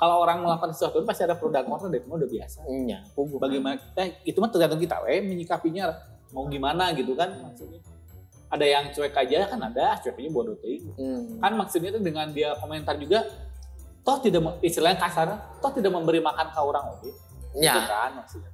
Kalau 0.01 0.15
orang 0.17 0.41
melakukan 0.41 0.74
sesuatu 0.74 1.05
pasti 1.05 1.22
ada 1.22 1.38
produk 1.38 1.62
kontra 1.62 1.86
dan 1.86 2.01
itu 2.01 2.10
mah 2.10 2.17
udah 2.17 2.29
biasa. 2.34 2.60
Iya, 2.65 3.05
pugu. 3.13 3.38
Bagaimana 3.38 3.77
kita 3.77 4.01
itu 4.25 4.38
mah 4.41 4.50
tergantung 4.50 4.81
kita 4.81 4.98
we 5.05 5.22
menyikapinya 5.22 5.93
mau 6.34 6.50
gimana 6.50 6.89
gitu 6.98 7.13
kan 7.13 7.29
maksudnya. 7.38 7.77
Ada 8.50 8.65
yang 8.65 8.89
cuek 8.89 9.13
aja 9.13 9.46
kan 9.53 9.62
ada, 9.62 10.01
cueknya 10.01 10.34
bodoh 10.34 10.58
teuing. 10.58 10.89
Hmm. 10.98 11.38
Kan 11.38 11.53
maksudnya 11.53 11.93
itu 11.93 12.01
dengan 12.01 12.34
dia 12.34 12.58
komentar 12.58 12.98
juga 12.98 13.29
toh 14.01 14.18
tidak 14.18 14.57
istilahnya 14.66 14.98
kasar, 14.98 15.37
toh 15.61 15.70
tidak 15.70 15.94
memberi 15.94 16.18
makan 16.18 16.50
ke 16.50 16.59
orang 16.59 16.98
oke. 16.98 17.05
Gitu 17.51 17.61
Ya. 17.61 17.83
kan 17.83 18.16
maksudnya 18.16 18.50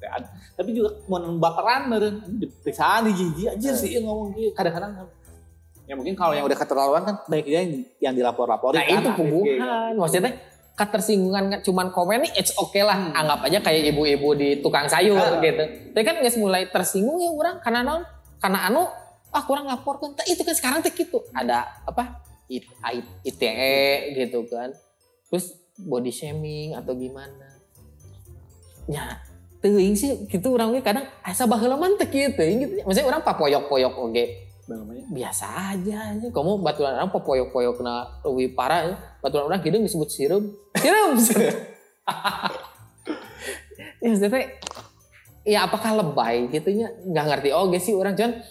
Tapi 0.57 0.69
juga 0.73 0.99
mau 1.07 1.21
baperan 1.39 1.88
meureun 1.88 2.17
diperiksaan 2.27 3.07
di 3.07 3.13
gigi 3.15 3.47
aja 3.47 3.71
sih 3.71 3.95
yang 3.95 4.03
ngomong 4.03 4.36
gitu. 4.36 4.51
Kadang-kadang 4.51 5.07
ya 5.88 5.95
mungkin 5.95 6.19
kalau 6.19 6.36
yang 6.36 6.43
udah 6.43 6.57
keterlaluan 6.60 7.07
kan 7.07 7.15
baiknya 7.31 7.63
yang, 8.03 8.13
dilapor-laporin 8.19 8.75
Nah 8.75 8.83
kan, 8.83 8.99
itu 8.99 9.10
AFG. 9.10 9.19
puguhan. 9.23 9.91
Maksudnya 9.95 10.33
ketersinggungan 10.77 11.65
cuman 11.65 11.89
komen 11.89 12.29
nih 12.29 12.31
it's 12.37 12.53
okay 12.53 12.85
lah. 12.85 13.09
Hmm. 13.09 13.17
Anggap 13.17 13.49
aja 13.49 13.59
kayak 13.65 13.91
ibu-ibu 13.91 14.37
di 14.37 14.61
tukang 14.61 14.85
sayur 14.85 15.17
Ah. 15.17 15.41
gitu. 15.41 15.65
Tapi 15.91 16.03
kan 16.05 16.21
nggak 16.21 16.37
mulai 16.37 16.69
tersinggung 16.69 17.17
ya 17.17 17.33
orang 17.33 17.57
karena 17.65 17.81
naon? 17.81 18.03
Karena 18.37 18.69
anu 18.69 18.85
ah 19.33 19.43
kurang 19.43 19.65
laporkan. 19.65 20.13
Tah, 20.13 20.23
itu 20.29 20.45
kan 20.45 20.53
sekarang 20.53 20.85
teh 20.85 20.93
gitu. 20.93 21.25
Ada 21.33 21.65
apa? 21.83 22.21
It, 22.47 22.63
ITE 23.25 24.15
gitu 24.15 24.45
kan. 24.47 24.71
Terus 25.27 25.57
body 25.81 26.13
shaming 26.13 26.77
atau 26.77 26.93
gimana. 26.93 27.57
Ya, 28.87 29.19
teuing 29.59 29.97
sih 29.97 30.29
gitu 30.29 30.55
orangnya 30.55 30.79
kadang 30.79 31.03
asa 31.25 31.43
baheula 31.43 31.75
mah 31.75 31.91
teu 31.97 32.07
kieu 32.07 32.31
teuing 32.37 32.57
gitu. 32.63 32.73
Maksudnya 32.85 33.09
orang 33.09 33.25
papoyok-poyok 33.25 33.93
oge 33.97 34.47
namanya. 34.67 35.07
biasa 35.07 35.47
aja 35.79 36.11
kamu 36.27 36.59
baturan 36.59 36.99
orang 36.99 37.07
popoyok-poyok 37.07 37.79
na 37.87 38.03
lebih 38.27 38.51
parah 38.51 38.83
ya 38.83 38.95
baturan 39.27 39.51
orang 39.51 39.61
hidung 39.61 39.83
disebut 39.83 40.07
sirup. 40.07 40.43
Sirup. 40.79 41.19
Ya 43.97 44.13
maksudnya 44.13 44.45
ya 45.41 45.59
apakah 45.65 45.97
lebay 45.97 46.53
gitunya? 46.53 46.93
Nggak 47.01 47.25
ngerti. 47.33 47.49
Oh 47.49 47.65
sih 47.81 47.97
orang 47.97 48.13
cuman 48.13 48.45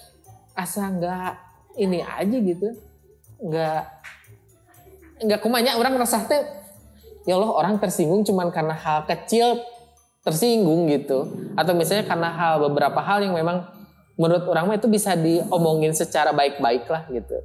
asa 0.58 0.90
nggak 0.90 1.32
ini 1.78 2.02
aja 2.02 2.36
gitu. 2.42 2.74
Nggak 3.38 3.82
nggak 5.22 5.40
kumanya 5.40 5.78
orang 5.78 5.94
ngerasa 5.94 6.26
teh 6.26 6.42
ya 7.30 7.38
Allah 7.38 7.54
orang 7.54 7.78
tersinggung 7.78 8.26
cuman 8.26 8.50
karena 8.50 8.74
hal 8.74 9.06
kecil 9.06 9.62
tersinggung 10.26 10.90
gitu. 10.90 11.30
Atau 11.54 11.78
misalnya 11.78 12.10
karena 12.10 12.34
hal 12.34 12.58
beberapa 12.66 12.98
hal 12.98 13.22
yang 13.22 13.38
memang 13.38 13.70
menurut 14.18 14.44
orang 14.50 14.66
mah 14.66 14.76
itu 14.76 14.90
bisa 14.90 15.14
diomongin 15.14 15.94
secara 15.94 16.34
baik-baik 16.34 16.90
lah 16.90 17.06
gitu 17.12 17.38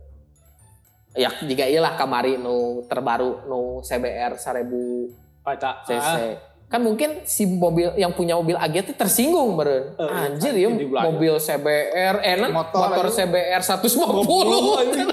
ya 1.13 1.29
jika 1.37 1.65
iyalah 1.65 1.93
kamari 1.93 2.35
nu 2.35 2.55
terbaru 2.85 3.43
nu 3.45 3.59
CBR 3.81 4.35
1000 4.35 5.43
Baca. 5.43 5.83
cc 5.83 5.99
Ah, 5.99 6.37
kan 6.67 6.79
mungkin 6.79 7.25
si 7.25 7.43
mobil 7.45 7.91
yang 7.95 8.11
punya 8.11 8.33
mobil 8.33 8.55
AG 8.55 8.79
itu 8.79 8.93
tersinggung 8.93 9.53
beren 9.53 9.91
Eh, 9.93 10.07
anjir 10.07 10.53
ya 10.53 10.71
mobil 11.03 11.35
CBR 11.37 12.15
enak 12.21 12.49
Motor 12.49 12.79
motor, 12.89 13.05
aja. 13.05 13.15
CBR 13.19 13.61
150 13.61 15.11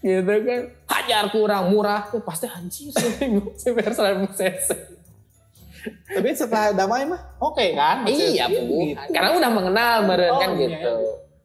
gitu 0.00 0.24
kan 0.40 0.60
hajar 0.88 1.24
kurang 1.28 1.70
murah 1.70 2.06
Ya, 2.08 2.20
pasti 2.20 2.46
anjir 2.46 2.90
CBR 3.54 3.92
1000 3.92 4.26
cc 4.32 4.68
Tapi 6.08 6.28
setelah 6.32 6.74
damai 6.74 7.04
mah 7.04 7.38
oke 7.38 7.62
kan? 7.72 8.02
iya 8.04 8.44
Maksudnya 8.44 8.66
bu 8.66 8.76
gitu. 8.84 9.02
karena 9.08 9.30
udah 9.32 9.50
mengenal 9.52 9.94
meren 10.02 10.30
Oh, 10.30 10.40
kan 10.40 10.50
iya. 10.52 10.66
gitu 10.66 10.94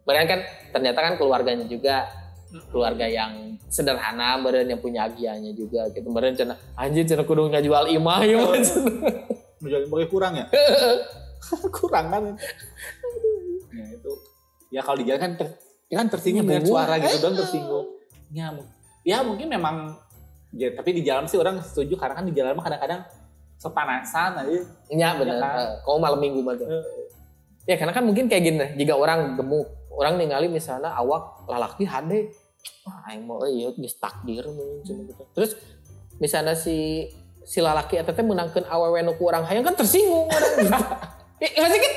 meren 0.04 0.26
kan 0.26 0.40
ternyata 0.72 1.00
kan 1.00 1.14
keluarganya 1.16 1.66
juga 1.66 2.10
keluarga 2.70 3.06
yang 3.10 3.58
sederhana 3.68 4.38
meren 4.38 4.70
yang 4.70 4.78
punya 4.78 5.10
agianya 5.10 5.50
juga 5.58 5.90
gitu 5.90 6.06
meren 6.14 6.38
cina 6.38 6.54
anjir 6.78 7.04
cina 7.06 7.26
kudu 7.26 7.50
jual 7.50 7.86
imah 7.90 8.20
ya 8.26 8.38
Oh. 8.38 8.54
Mas." 8.54 8.70
menjual 9.64 9.88
pakai 9.88 10.08
kurang 10.12 10.34
ya? 10.36 10.46
kurang 11.80 12.06
kan? 12.12 12.24
Ya 13.72 13.86
itu. 13.96 14.12
Ya 14.74 14.82
kalau 14.84 14.98
di 15.00 15.06
jalan 15.08 15.22
kan 15.22 15.32
ter, 15.40 15.48
ya 15.88 15.96
kan 16.04 16.08
tersinggung 16.12 16.44
Ya, 16.44 16.60
dengan 16.60 16.66
suara 16.68 16.94
gitu 17.00 17.18
dong 17.24 17.36
tersinggung. 17.40 17.88
Ya, 18.34 18.52
ya 19.06 19.18
mungkin 19.24 19.48
memang 19.48 19.96
ya, 20.52 20.74
tapi 20.76 21.00
di 21.00 21.02
jalan 21.06 21.30
sih 21.30 21.40
orang 21.40 21.62
setuju 21.64 21.96
karena 21.96 22.18
kan 22.18 22.26
di 22.28 22.34
jalan 22.36 22.58
mah 22.58 22.66
kadang-kadang 22.68 23.02
sepanasan 23.56 24.44
aja. 24.44 24.52
Iya 24.92 25.10
benar. 25.16 25.36
Iya 25.38 25.40
kan? 25.40 25.56
Eh, 25.64 25.70
Kamu 25.86 25.98
malam 26.02 26.20
minggu 26.20 26.40
banget. 26.44 26.68
Ya 27.64 27.76
karena 27.80 27.94
kan 27.96 28.04
mungkin 28.04 28.28
kayak 28.28 28.44
gini, 28.44 28.66
jika 28.76 29.00
orang 29.00 29.40
gemuk, 29.40 29.72
orang 29.96 30.20
ningali 30.20 30.52
misalnya 30.52 30.92
awak 30.92 31.48
lalaki 31.48 31.88
hade, 31.88 32.36
wah 32.84 33.00
aing 33.08 33.24
mau 33.24 33.44
iya 33.44 33.72
geus 33.72 33.96
takdir 33.96 34.44
meureun 34.46 34.82
cenah 34.82 35.04
gitu. 35.06 35.24
Terus 35.32 35.52
misalnya 36.18 36.56
si 36.56 37.10
si 37.44 37.60
lalaki 37.60 37.96
eta 37.96 38.12
teh 38.12 38.24
menangkeun 38.24 38.64
awewe 38.66 39.00
nu 39.02 39.16
ku 39.16 39.28
urang 39.28 39.44
hayang 39.44 39.64
kan 39.64 39.76
tersinggung 39.76 40.28
orang 40.28 40.54
gitu. 40.58 40.72
Ya, 41.44 41.50
Maksudnya 41.60 41.82
kan 41.84 41.94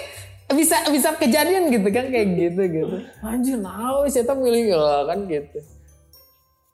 bisa 0.59 0.77
bisa 0.91 1.09
kejadian 1.15 1.71
gitu 1.71 1.87
kan 1.87 2.11
kayak 2.11 2.29
gitu 2.35 2.63
gitu. 2.67 2.97
Anjir 3.23 3.55
naon 3.57 4.11
sih 4.11 4.19
eta 4.21 4.35
milih 4.35 4.75
ya, 4.75 5.07
kan 5.07 5.23
gitu. 5.23 5.59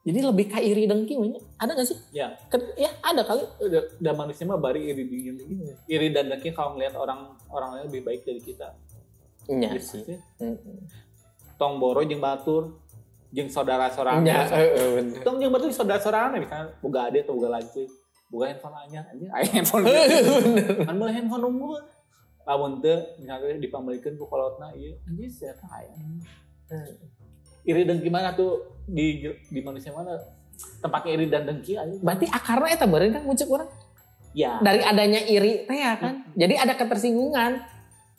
Jadi 0.03 0.19
lebih 0.19 0.47
ke 0.49 0.59
iri 0.59 0.89
dengki 0.89 1.15
banyak. 1.15 1.43
Ada 1.61 1.79
gak 1.79 1.87
sih? 1.87 1.99
Ya, 2.11 2.33
Ke- 2.49 2.75
ya 2.75 2.91
ada 2.99 3.23
kali. 3.23 3.45
udah, 3.61 3.83
udah 4.03 4.13
manusia 4.17 4.43
mah 4.43 4.57
bari 4.57 4.89
iri 4.89 5.05
dingin 5.07 5.37
Iri 5.87 6.11
dan 6.11 6.27
dengki 6.27 6.51
kalau 6.51 6.75
ngelihat 6.75 6.97
orang 6.97 7.39
orang 7.53 7.71
lain 7.77 7.85
lebih 7.87 8.03
baik 8.03 8.25
dari 8.25 8.41
kita. 8.41 8.73
Iya 9.47 9.69
Gitu 9.77 9.87
sih. 10.03 10.19
Tong 11.55 11.79
boro 11.79 12.03
jeung 12.03 12.19
batur. 12.19 12.82
Jeung 13.33 13.49
saudara 13.49 13.88
sorangan. 13.88 14.29
Ya, 14.29 14.45
heeh, 14.45 14.88
bener. 15.01 15.21
Tong 15.25 15.40
jeung 15.40 15.51
berarti 15.51 15.73
saudara 15.73 15.99
sorangan 15.99 16.37
misalnya 16.37 16.77
boga 16.85 17.09
ade 17.09 17.25
atau 17.25 17.35
boga 17.40 17.59
lanceuk. 17.59 17.88
Boga 18.29 18.45
handphone 18.53 18.77
anyar 18.85 19.05
anjing 19.09 19.31
aya 19.33 19.47
handphone. 19.49 19.85
Kan 20.88 20.97
boleh 21.01 21.14
handphone 21.16 21.45
unggul. 21.49 21.81
Lamun 22.45 22.85
teu 22.85 22.97
misalnya 23.16 23.57
dipamilikeun 23.57 24.14
ku 24.21 24.29
kolotna 24.29 24.71
ieu 24.77 25.01
anjing 25.09 25.33
sia 25.33 25.57
teh 25.57 25.68
aya. 25.68 25.92
Iri 27.62 27.88
dan 27.88 28.03
gimana 28.03 28.35
tuh 28.37 28.83
di 28.85 29.25
di 29.27 29.61
manusia 29.62 29.95
mana 29.95 30.18
tempatnya 30.83 31.11
iri 31.16 31.27
dan 31.33 31.49
dengki 31.49 31.79
aja. 31.79 31.97
Berarti 32.03 32.27
akarna 32.29 32.68
eta 32.68 32.85
beureun 32.85 33.16
kan 33.16 33.25
muncul 33.25 33.49
orang 33.57 33.71
Ya, 34.33 34.57
dari 34.64 34.81
adanya 34.81 35.21
iri 35.29 35.68
teh 35.68 35.77
ya 35.77 35.92
kan. 36.01 36.25
Jadi 36.33 36.55
ada 36.57 36.73
ketersinggungan. 36.73 37.61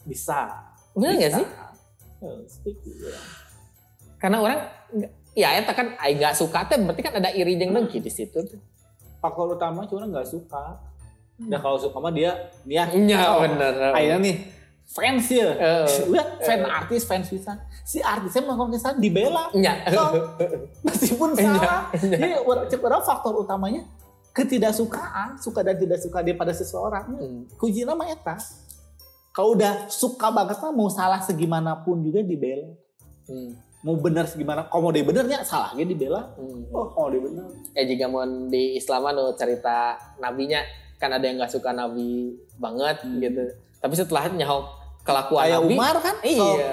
bisa. 0.05 0.69
Bener 0.93 1.17
Bisa. 1.17 1.21
gak 1.25 1.31
sih? 1.41 1.47
Eh, 2.21 2.39
setuju, 2.45 2.91
ya. 3.09 3.17
Karena 4.23 4.39
orang 4.39 4.59
ya 5.35 5.51
eta 5.59 5.75
kan 5.75 5.99
ai 5.99 6.15
gak 6.15 6.31
suka 6.39 6.63
teh 6.71 6.79
berarti 6.79 7.03
kan 7.03 7.19
ada 7.19 7.27
iri 7.35 7.59
jeung 7.59 7.75
dengki 7.75 7.99
di 7.99 8.07
situ. 8.07 8.39
tuh. 8.39 8.59
Faktor 9.19 9.59
utama 9.59 9.83
cuma 9.83 10.07
nggak 10.07 10.23
suka. 10.31 10.79
Dan 11.35 11.59
kalau 11.59 11.75
suka 11.75 11.99
mah 11.99 12.15
dia 12.15 12.31
dia 12.63 12.87
oh, 13.35 13.43
bener. 13.43 13.91
Akhirnya 13.91 14.23
nih 14.23 14.35
fans 14.87 15.27
ya. 15.27 15.51
Eh. 15.59 15.87
Lihat 16.15 16.39
fan 16.39 16.63
artis 16.63 17.03
fans 17.03 17.27
bisa. 17.27 17.51
Si 17.83 17.99
artisnya 17.99 18.47
melakukan 18.47 18.79
kesalahan 18.79 19.03
dibela. 19.03 19.51
Iya. 19.51 19.73
So, 19.91 20.03
meskipun 20.87 21.29
Iya, 21.35 21.43
salah. 21.51 21.81
iya. 21.99 22.39
Jadi 22.71 22.79
orang 22.79 23.03
faktor 23.03 23.43
utamanya 23.43 23.83
ketidaksukaan, 24.33 25.37
suka 25.37 25.61
dan 25.61 25.77
tidak 25.77 25.99
suka 25.99 26.23
dia 26.23 26.33
pada 26.39 26.55
seseorang. 26.55 27.05
Hmm. 27.11 27.39
Kunci 27.59 27.83
nama 27.83 28.07
eta. 28.07 28.39
Kalau 29.33 29.57
udah 29.57 29.89
suka 29.89 30.29
banget 30.29 30.61
mah 30.61 30.71
mau 30.71 30.87
salah 30.87 31.19
segimanapun 31.19 31.99
juga 32.05 32.23
dibela. 32.23 32.71
Hmm. 33.27 33.57
Mau 33.83 33.99
benar 33.99 34.23
kalau 34.69 34.81
mau 34.81 34.91
dia 34.91 35.03
benernya 35.03 35.43
salahnya 35.43 35.83
dibela. 35.83 36.31
Hmm. 36.33 36.63
Oh, 36.71 36.87
kalau 36.89 37.11
dia 37.11 37.19
bener. 37.19 37.43
Eh 37.75 37.83
jika 37.83 38.07
mau 38.07 38.23
di 38.47 38.79
Islam 38.79 39.11
nu 39.11 39.35
cerita 39.35 39.93
nabinya 40.17 40.63
kan 40.95 41.11
ada 41.11 41.27
yang 41.27 41.35
nggak 41.35 41.51
suka 41.51 41.75
nabi 41.75 42.31
banget 42.55 43.03
Hmm. 43.03 43.19
gitu. 43.19 43.43
Tapi 43.83 43.93
setelah 43.93 44.31
nyaho 44.31 44.63
kelakuan 45.03 45.43
Kayak 45.43 45.59
nabi, 45.59 45.75
Umar 45.75 45.95
kan. 45.99 46.15
iya. 46.23 46.71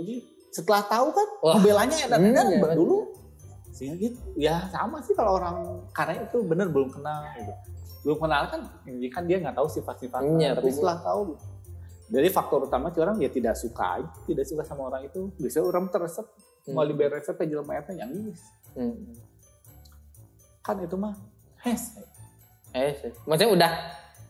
Jadi 0.00 0.14
setelah 0.48 0.82
tahu 0.82 1.12
kan, 1.12 1.28
Wah. 1.44 1.54
ngebelanya 1.60 1.96
edan 2.00 2.18
Hmm, 2.18 2.30
edan 2.32 2.46
iya, 2.48 2.72
dulu. 2.72 2.96
Sehingga 3.68 3.96
gitu. 4.00 4.18
Ya 4.34 4.56
sama 4.72 5.04
sih 5.04 5.12
kalau 5.12 5.36
orang 5.36 5.60
karena 5.92 6.24
itu 6.24 6.40
bener 6.48 6.72
belum 6.72 6.88
kenal. 6.88 7.28
Gitu. 7.36 7.52
Belum 8.08 8.18
kenal 8.18 8.48
kan, 8.48 8.60
ini 8.88 9.12
kan 9.12 9.28
dia 9.28 9.36
nggak 9.36 9.52
tahu 9.52 9.68
sifat-sifatnya. 9.68 10.32
Iya, 10.32 10.50
tapi 10.56 10.72
setelah 10.72 10.96
tahu. 11.04 11.36
Jadi 12.08 12.28
faktor 12.32 12.64
utama 12.64 12.88
sih 12.88 13.04
orang 13.04 13.20
ya 13.20 13.28
tidak 13.28 13.52
suka, 13.52 14.00
aja, 14.00 14.08
tidak 14.24 14.48
suka 14.48 14.64
sama 14.64 14.88
orang 14.88 15.04
itu. 15.04 15.28
Bisa 15.36 15.60
orang 15.60 15.92
teresep, 15.92 16.24
mau 16.72 16.80
Hmm. 16.80 16.88
diberi 16.88 17.20
resep 17.20 17.36
aja 17.36 17.54
eta 17.76 17.92
yang 17.92 18.08
ini. 18.08 18.32
Hmm. 18.72 18.96
Kan 20.64 20.80
itu 20.80 20.96
mah 20.96 21.12
hes. 21.60 22.00
Eh, 22.76 22.92
sih. 23.00 23.12
maksudnya 23.24 23.48
udah 23.48 23.72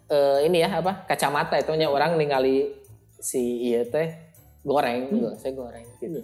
eh, 0.09 0.39
ini 0.47 0.63
ya 0.63 0.79
apa 0.79 1.03
kacamata 1.05 1.59
itu 1.59 1.75
nya 1.75 1.91
orang 1.91 2.15
ningali 2.15 2.71
si 3.19 3.67
iya 3.67 3.83
teh 3.83 4.15
goreng, 4.63 5.11
Hmm. 5.11 5.35
saya 5.35 5.53
goreng 5.55 5.87
gitu. 5.99 6.19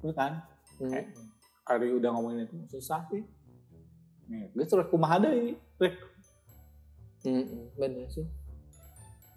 Itu 0.00 0.10
kan, 0.14 0.42
Hmm. 0.78 0.90
Eh. 0.96 1.06
kali 1.62 1.92
udah 1.92 2.10
ngomongin 2.10 2.50
itu 2.50 2.56
susah 2.72 3.04
sih. 3.10 3.22
Nih, 4.26 4.50
gue 4.54 4.64
suruh 4.64 4.86
kumaha 4.86 5.18
deui. 5.18 5.54
Rek, 5.78 5.94
Hmm, 7.20 7.68
bener 7.76 8.08
sih. 8.08 8.24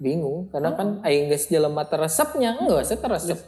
Bingung 0.03 0.51
karena 0.51 0.75
kan 0.75 0.99
aing 1.01 1.31
geus 1.31 1.47
jelema 1.47 1.87
teresepnya 1.87 2.59
enggak 2.59 2.83
saya 2.83 2.99
teresep. 2.99 3.39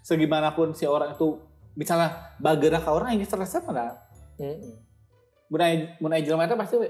segimanapun 0.00 0.76
si 0.76 0.84
orang 0.84 1.16
itu 1.16 1.40
misalnya 1.72 2.12
bagera 2.36 2.76
ke 2.76 2.86
orang 2.86 3.16
ini 3.16 3.24
teresep 3.24 3.64
mana 3.64 3.96
Heeh. 4.36 4.76
mulai 5.48 5.96
mulai 5.96 6.20
jelema 6.20 6.44
itu 6.44 6.54
pasti 6.54 6.74
we, 6.76 6.88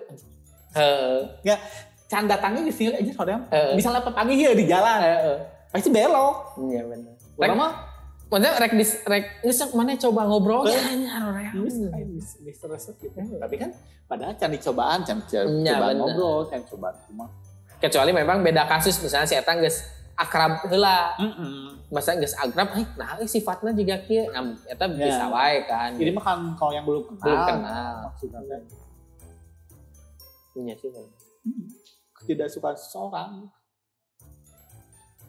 Heeh. 0.75 1.57
can 2.05 2.27
datangnya 2.27 2.67
di 2.67 2.75
sini 2.75 2.99
aja 2.99 3.13
soalnya 3.15 3.39
misalnya 3.73 4.03
pagi 4.03 4.35
ya 4.37 4.51
di 4.51 4.67
jalan 4.67 4.99
Heeh. 4.99 5.39
pasti 5.71 5.89
belok. 5.89 6.59
Iya 6.61 6.83
bener. 6.85 7.15
orang 7.37 7.57
mah. 7.57 7.73
Maksudnya 8.25 8.53
rek 8.59 8.73
dis 8.75 8.93
rek 9.05 9.25
sok 9.47 9.79
mana 9.79 9.95
coba 9.95 10.27
ngobrol 10.27 10.67
ya 10.67 10.81
bisa 11.55 11.87
bisa 12.03 12.35
bisa 12.43 12.59
teresep 12.61 12.95
gitu. 12.99 13.15
Tapi 13.15 13.55
kan 13.55 13.71
padahal 14.11 14.35
can 14.35 14.51
dicobaan 14.51 15.07
can 15.07 15.23
can 15.25 15.47
Iya, 15.63 15.79
coba 15.79 15.87
bener. 15.87 15.99
ngobrol 16.03 16.41
can 16.51 16.63
coba 16.67 16.89
cuma 17.07 17.31
Kecuali 17.85 18.17
memang 18.17 18.41
beda 18.41 18.65
kasus 18.65 18.97
misalnya 18.99 19.29
si 19.29 19.37
eta 19.37 19.53
geus 19.55 19.85
akrab. 20.17 20.65
Mm-mm. 20.65 21.85
Masa 21.93 22.17
geus 22.17 22.33
akrab, 22.33 22.73
eh 22.73 22.87
nah 22.97 23.21
euy 23.21 23.29
sifatna 23.29 23.71
juga 23.71 24.01
kieu. 24.01 24.25
Nah, 24.33 24.57
eta 24.65 24.89
Ya. 24.89 25.05
bisa 25.05 25.29
wae 25.29 25.69
kan. 25.69 25.93
ini 25.95 26.09
mah 26.09 26.25
kan 26.25 26.39
kalau 26.57 26.73
yang 26.73 26.89
belum 26.89 27.05
kenal 27.13 27.21
belum 27.21 27.41
kenal. 27.45 27.95
maksudnya 28.09 28.41
kan 28.41 28.63
Iya 30.55 30.75
sih. 30.79 30.89
Bang. 30.89 31.09
tidak 32.25 32.49
suka 32.49 32.73
seseorang 32.73 33.53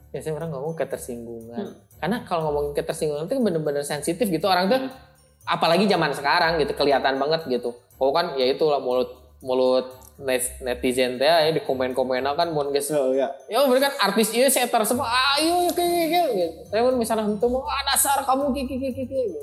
Biasanya 0.08 0.40
orang 0.40 0.50
ngomong 0.56 0.80
ketersinggungan. 0.80 1.60
Hmm. 1.60 1.76
Karena 2.00 2.24
kalau 2.24 2.48
ngomongin 2.48 2.72
ketersinggungan 2.74 3.28
itu 3.28 3.36
bener-bener 3.36 3.84
sensitif 3.84 4.24
gitu 4.24 4.48
orang 4.48 4.72
tuh 4.72 4.80
Hmm. 4.80 4.96
apalagi 5.44 5.86
zaman 5.86 6.16
sekarang 6.16 6.56
gitu 6.56 6.72
kelihatan 6.72 7.20
banget 7.20 7.44
gitu. 7.52 7.76
Oh 8.00 8.16
kan 8.16 8.32
ya 8.40 8.48
itulah 8.48 8.80
mulut 8.80 9.12
mulut 9.44 9.92
net- 10.18 10.60
netizen 10.60 11.16
teh 11.16 11.28
ya 11.28 11.50
di 11.50 11.60
komen-komen 11.60 12.24
kan 12.24 12.48
mun 12.50 12.72
geus 12.72 12.88
oh 12.90 13.12
ya 13.12 13.28
ya 13.46 13.64
berarti 13.64 13.84
kan 13.84 13.94
artis 14.02 14.32
ieu 14.32 14.48
saya 14.48 14.66
tersebut 14.66 15.04
ayo 15.04 15.68
kayak 15.70 16.08
gitu. 16.08 16.32
gitu. 16.34 16.60
Tapi 16.68 16.82
mun 16.82 16.96
misalnya 16.96 17.24
henteu 17.26 17.48
mau 17.48 17.64
ah 17.64 17.84
dasar 17.84 18.24
kamu 18.24 18.52
kiki 18.54 18.76
kiki 18.78 18.92
kiki 18.96 19.20
gitu. 19.30 19.42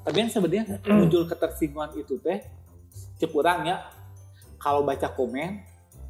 tapi 0.00 0.16
yang 0.18 0.30
sebenarnya 0.30 0.64
muncul 0.96 1.22
ketersinggungan 1.24 1.90
itu 1.94 2.16
teh 2.18 2.40
cek 3.16 3.30
orang 3.30 3.66
ya 3.66 3.76
kalau 4.56 4.82
baca 4.82 5.08
komen 5.10 5.60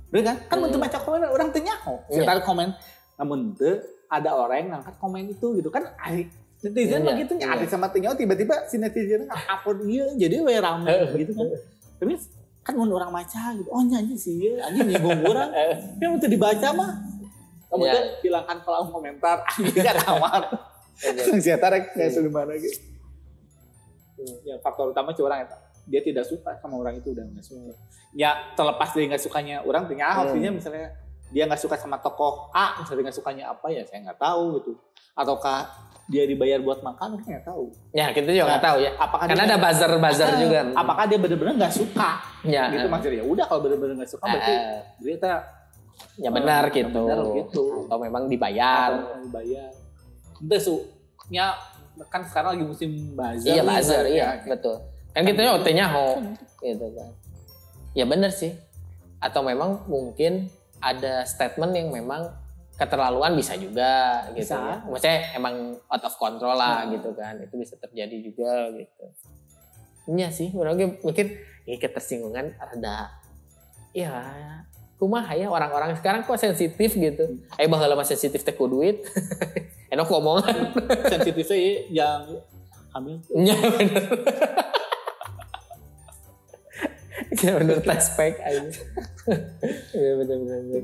bener 0.07 0.23
kan 0.25 0.37
kan 0.47 0.57
Hmm. 0.57 0.67
untuk 0.67 0.79
baca 0.79 0.99
komen 0.99 1.21
orang 1.25 1.49
tanya 1.51 1.75
oh 1.83 1.99
Iya. 2.07 2.23
sekitar 2.23 2.39
komen 2.41 2.71
namun 3.17 3.39
teu 3.53 3.83
ada 4.07 4.31
orang 4.33 4.57
yang 4.57 4.71
ngangkat 4.73 4.95
komen 4.97 5.23
itu 5.29 5.47
gitu 5.55 5.67
kan 5.67 5.83
netizen 6.63 7.03
Iya, 7.03 7.07
begitu 7.07 7.33
iya. 7.37 7.47
ya 7.49 7.55
ada 7.55 7.67
sama 7.67 7.87
tanya 7.89 8.15
tiba-tiba 8.15 8.55
si 8.65 8.79
netizen 8.79 9.27
upload 9.27 9.83
dia 9.83 10.07
jadi 10.17 10.37
we 10.41 10.55
rame 10.55 10.87
gitu 11.21 11.33
kan 11.33 11.47
tapi 11.97 12.15
kan 12.67 12.75
mun 12.75 12.91
orang 12.91 13.15
maca 13.15 13.55
gitu. 13.55 13.71
Oh 13.71 13.79
nyanyi 13.79 14.19
sih 14.19 14.35
ya 14.43 14.67
anjing 14.67 14.91
nyinggung 14.91 15.23
orang 15.23 15.55
yang 16.03 16.19
untuk 16.19 16.27
dibaca 16.27 16.69
mah. 16.75 16.91
Kamu 17.67 17.83
Iya. 17.83 17.93
tuh 17.95 18.03
hilangkan 18.23 18.57
kolom 18.63 18.91
komentar. 18.91 19.47
Anjing 19.55 19.87
kan 19.87 19.97
aman 20.05 20.43
si 21.39 21.47
eta 21.47 21.69
rek 21.71 21.95
kayak 21.95 22.11
Iya. 22.11 22.27
mana 22.27 22.53
gitu. 22.57 22.79
Ya 24.43 24.57
faktor 24.59 24.91
utama 24.91 25.13
sih 25.13 25.23
orang 25.23 25.45
eta 25.45 25.57
dia 25.87 26.03
tidak 26.03 26.27
suka 26.27 26.59
sama 26.59 26.75
orang 26.77 26.99
itu 26.99 27.15
dan 27.15 27.31
nggak 27.31 27.47
suka. 27.47 27.71
Ya 28.11 28.35
terlepas 28.59 28.91
dari 28.91 29.07
nggak 29.07 29.23
sukanya 29.23 29.63
orang 29.63 29.87
tinggal 29.87 30.11
Hmm. 30.11 30.23
artinya 30.27 30.51
misalnya 30.57 30.87
dia 31.31 31.45
nggak 31.45 31.59
suka 31.59 31.77
sama 31.77 31.99
tokoh 31.99 32.51
A 32.51 32.81
misalnya 32.83 33.11
nggak 33.11 33.19
sukanya 33.19 33.45
apa 33.51 33.67
ya 33.71 33.87
saya 33.87 34.03
nggak 34.03 34.19
tahu 34.19 34.59
gitu. 34.59 34.73
Ataukah 35.15 35.71
dia 36.07 36.23
dibayar 36.23 36.63
buat 36.63 36.81
makan 36.81 37.19
saya 37.19 37.39
nggak 37.39 37.45
tahu 37.45 37.65
Ya 37.91 38.07
kita 38.15 38.31
juga 38.31 38.45
nggak 38.47 38.63
tahu 38.63 38.77
ya. 38.79 38.91
apakah 38.97 39.25
Karena 39.27 39.43
ada 39.45 39.57
buzzer-buzzer 39.59 40.29
Ah, 40.29 40.39
juga. 40.39 40.59
apakah 40.73 41.05
dia 41.05 41.19
benar-benar 41.19 41.55
nggak 41.59 41.75
suka 41.75 42.11
ya, 42.47 42.63
gitu 42.71 42.87
maksudnya 42.87 43.19
ya 43.19 43.25
udah 43.27 43.45
kalau 43.45 43.61
benar-benar 43.67 43.95
nggak 43.99 44.11
suka 44.11 44.25
berarti 44.25 44.55
eh, 44.55 44.81
dia 45.03 45.35
ya 46.17 46.31
benar 46.31 46.63
eh, 46.65 46.73
gitu. 46.73 47.03
benar 47.03 47.21
gitu 47.37 47.65
Atau 47.87 47.99
memang 47.99 48.23
dibayar. 48.27 48.91
atau 48.95 49.19
dibayar 49.21 49.71
itu 50.37 50.57
sunya 50.61 51.47
kan 52.13 52.21
sekarang 52.23 52.61
lagi 52.61 52.65
musim 52.67 52.91
buzzer 53.17 53.51
Iya 53.51 53.63
nih, 53.63 53.69
buzzer, 53.73 54.05
ya. 54.05 54.13
iya 54.13 54.29
betul. 54.45 54.77
Kan 55.11 55.25
gitu 55.25 55.41
ya 55.41 55.51
OT-nya 55.57 55.87
ho, 55.89 56.21
gitu 56.61 56.87
kan. 56.93 57.11
Ya 57.97 58.05
bener 58.05 58.29
sih. 58.29 58.53
Atau 59.17 59.41
memang 59.41 59.81
mungkin 59.89 60.53
ada 60.77 61.25
statement 61.25 61.73
yang 61.73 61.89
memang 61.89 62.29
keterlaluan 62.77 63.33
bisa 63.33 63.57
juga 63.57 64.25
gitu 64.37 64.53
Bisa. 64.53 64.61
ya. 64.61 64.77
Maksudnya 64.85 65.19
emang 65.33 65.55
out 65.89 66.05
of 66.05 66.15
control 66.21 66.55
lah 66.55 66.85
Hmm. 66.85 66.93
gitu 66.93 67.11
kan. 67.17 67.41
Itu 67.41 67.57
bisa 67.57 67.75
terjadi 67.81 68.17
juga 68.21 68.69
gitu. 68.77 69.05
Iya 70.07 70.29
sih, 70.31 70.55
ge 70.55 70.87
mungkin 71.03 71.27
ini 71.67 71.77
ketersinggungan 71.83 72.55
ada 72.63 73.11
ya 73.91 74.13
kumaha 74.97 75.35
ya 75.35 75.51
orang-orang 75.51 75.99
sekarang 75.99 76.23
kok 76.23 76.39
sensitif 76.39 76.95
gitu. 76.95 77.43
Eh 77.59 77.67
baheula 77.67 77.99
mah 77.99 78.07
sensitif 78.07 78.45
teh 78.45 78.55
duit. 78.55 79.03
Enak 79.93 80.07
ngomong. 80.07 80.45
sensitifnya 81.13 81.57
yang 81.91 82.23
hamil 82.95 83.19
Iya 83.35 83.57
bener. 83.57 84.05
Iya 87.37 87.51
bener 87.61 87.79
tes 87.89 88.07
pack 88.15 88.35
aja. 88.41 88.63
Iya 89.91 90.13
bener 90.23 90.39
bener. 90.39 90.83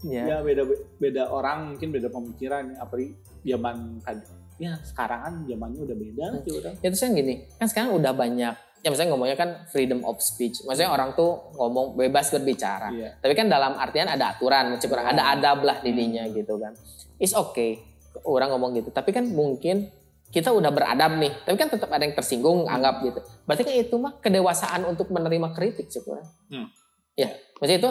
Bener. 0.00 0.24
Ya. 0.24 0.38
beda 0.40 0.62
beda 0.96 1.22
orang 1.28 1.74
mungkin 1.74 1.88
beda 1.90 2.08
pemikiran 2.08 2.76
apalagi 2.76 3.14
zaman 3.42 3.98
kan 4.00 4.16
ya 4.56 4.74
sekarang 4.80 5.20
kan 5.20 5.34
zamannya 5.44 5.80
udah 5.80 5.96
beda 5.96 6.24
Hmm. 6.28 6.42
sih 6.42 6.52
Ya 6.78 6.88
terus 6.88 7.02
yang 7.02 7.14
gini, 7.14 7.34
kan 7.54 7.66
sekarang 7.66 7.94
udah 7.94 8.10
banyak 8.10 8.54
ya 8.78 8.88
misalnya 8.88 9.10
ngomongnya 9.10 9.34
kan 9.34 9.50
freedom 9.66 10.02
of 10.02 10.18
speech. 10.18 10.62
Maksudnya 10.62 10.86
orang 10.88 11.10
tuh 11.12 11.50
ngomong 11.52 11.94
bebas 11.94 12.30
berbicara. 12.30 12.90
iya 12.90 13.14
Tapi 13.16 13.34
kan 13.34 13.46
dalam 13.46 13.74
artian 13.74 14.06
ada 14.06 14.32
aturan, 14.32 14.70
meskipun 14.70 14.98
ada 14.98 15.18
Hmm. 15.18 15.32
adab 15.34 15.58
lah 15.62 15.78
dirinya 15.78 16.22
gitu 16.28 16.58
kan. 16.58 16.74
It's 17.16 17.34
okay 17.34 17.82
orang 18.22 18.50
ngomong 18.50 18.74
gitu. 18.74 18.90
Tapi 18.90 19.10
kan 19.10 19.26
mungkin 19.26 19.90
kita 20.28 20.50
udah 20.50 20.68
beradab 20.68 21.16
nih, 21.16 21.32
tapi 21.40 21.56
kan 21.56 21.70
tetap 21.70 21.88
ada 21.88 22.02
yang 22.02 22.12
tersinggung, 22.12 22.66
anggap 22.66 23.00
gitu. 23.00 23.18
Berarti 23.46 23.62
kan 23.62 23.74
itu 23.74 23.94
mah 23.96 24.12
kedewasaan 24.18 24.84
untuk 24.84 25.08
menerima 25.08 25.50
kritik 25.50 25.88
sih 25.88 26.02
kurang. 26.02 26.26
Hmm. 26.46 26.68
Ya, 27.14 27.30
maksudnya 27.56 27.78
itu 27.78 27.90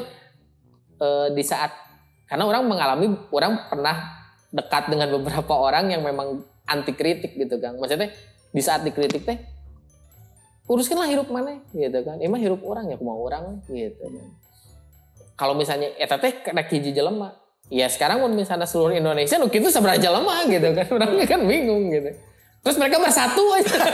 eh, 0.98 1.28
di 1.32 1.44
saat 1.44 1.72
karena 2.28 2.44
orang 2.44 2.64
mengalami, 2.68 3.08
orang 3.32 3.72
pernah 3.72 3.96
dekat 4.52 4.92
dengan 4.92 5.08
beberapa 5.16 5.54
orang 5.56 5.92
yang 5.92 6.04
memang 6.04 6.44
anti 6.68 6.92
kritik 6.92 7.40
gitu 7.40 7.56
kan. 7.60 7.80
Maksudnya 7.80 8.12
di 8.52 8.62
saat 8.64 8.84
dikritik 8.84 9.24
teh 9.24 9.40
uruskanlah 10.68 11.08
hirup 11.08 11.32
mana 11.32 11.64
gitu 11.72 12.00
kan. 12.04 12.20
Emang 12.20 12.44
hirup 12.44 12.60
orang 12.68 12.92
ya 12.92 13.00
mau 13.00 13.24
orang 13.24 13.64
gitu 13.72 14.04
kan. 14.04 14.28
Kalau 15.40 15.56
misalnya 15.56 15.96
eta 15.96 16.20
teh 16.20 16.44
kena 16.44 16.68
hiji 16.68 16.92
jelema, 16.92 17.32
ya 17.72 17.88
sekarang 17.88 18.20
pun 18.20 18.36
misalnya 18.36 18.68
seluruh 18.68 18.96
Indonesia 18.96 19.40
nu 19.40 19.48
kitu 19.48 19.72
sabaraha 19.72 20.00
jelema 20.00 20.44
gitu 20.52 20.68
kan. 20.76 20.86
Orang 21.00 21.24
kan 21.24 21.42
bingung 21.48 21.88
gitu. 21.94 22.12
Terus 22.66 22.76
mereka 22.76 23.00
bersatu 23.00 23.44
aja. 23.56 23.80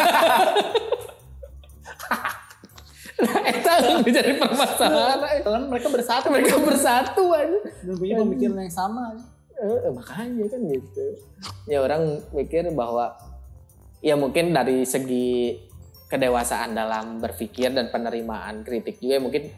nah, 3.23 3.77
itu 3.79 3.91
menjadi 4.03 4.31
permasalahan. 4.37 5.17
Karena 5.41 5.65
mereka 5.67 5.87
bersatu. 5.89 6.25
Mereka 6.29 6.55
bersatu 6.61 7.23
aja. 7.31 7.59
Dan 7.83 7.95
punya 7.95 8.15
pemikiran 8.19 8.57
yang 8.59 8.73
sama. 8.73 9.15
Eh, 9.53 9.91
makanya 9.95 10.45
kan 10.51 10.61
gitu. 10.67 11.05
Ya 11.71 11.79
orang 11.79 12.19
mikir 12.35 12.67
bahwa 12.75 13.15
ya 14.03 14.19
mungkin 14.19 14.51
dari 14.51 14.83
segi 14.83 15.55
kedewasaan 16.11 16.75
dalam 16.75 17.23
berpikir 17.23 17.73
dan 17.73 17.89
penerimaan 17.89 18.61
kritik 18.61 19.01
juga 19.01 19.17
mungkin 19.17 19.49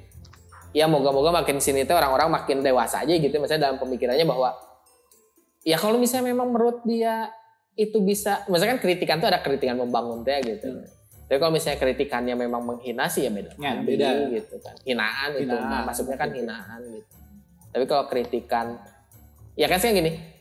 ya 0.71 0.87
moga-moga 0.87 1.43
makin 1.43 1.59
sini 1.59 1.83
tuh 1.83 1.99
orang-orang 1.99 2.31
makin 2.31 2.63
dewasa 2.63 3.03
aja 3.03 3.11
gitu 3.11 3.35
misalnya 3.43 3.71
dalam 3.71 3.77
pemikirannya 3.81 4.23
bahwa 4.23 4.55
ya 5.67 5.75
kalau 5.75 5.99
misalnya 5.99 6.31
memang 6.31 6.53
menurut 6.53 6.79
dia 6.87 7.27
itu 7.75 7.99
bisa 7.99 8.47
misalkan 8.47 8.79
kritikan 8.79 9.19
tuh 9.19 9.27
ada 9.27 9.43
kritikan 9.43 9.75
membangun 9.75 10.23
teh 10.23 10.39
gitu. 10.43 10.79
Hmm. 10.79 10.87
Tapi 11.25 11.37
kalau 11.41 11.53
misalnya 11.53 11.81
kritikannya 11.81 12.35
memang 12.37 12.61
menghina 12.61 13.09
sih 13.09 13.25
ya 13.25 13.31
beda. 13.33 13.57
Ya, 13.57 13.81
beda. 13.81 14.29
gitu 14.29 14.61
kan. 14.61 14.77
Hinaan, 14.85 15.29
itu 15.41 15.49
Hinaan. 15.49 15.83
masuknya 15.89 16.17
kan 16.21 16.29
hinaan 16.29 16.79
gitu. 16.85 17.13
Tapi 17.73 17.83
kalau 17.89 18.05
kritikan 18.05 18.77
ya 19.57 19.65
kan 19.65 19.81
sih 19.81 19.89
gini. 19.89 20.37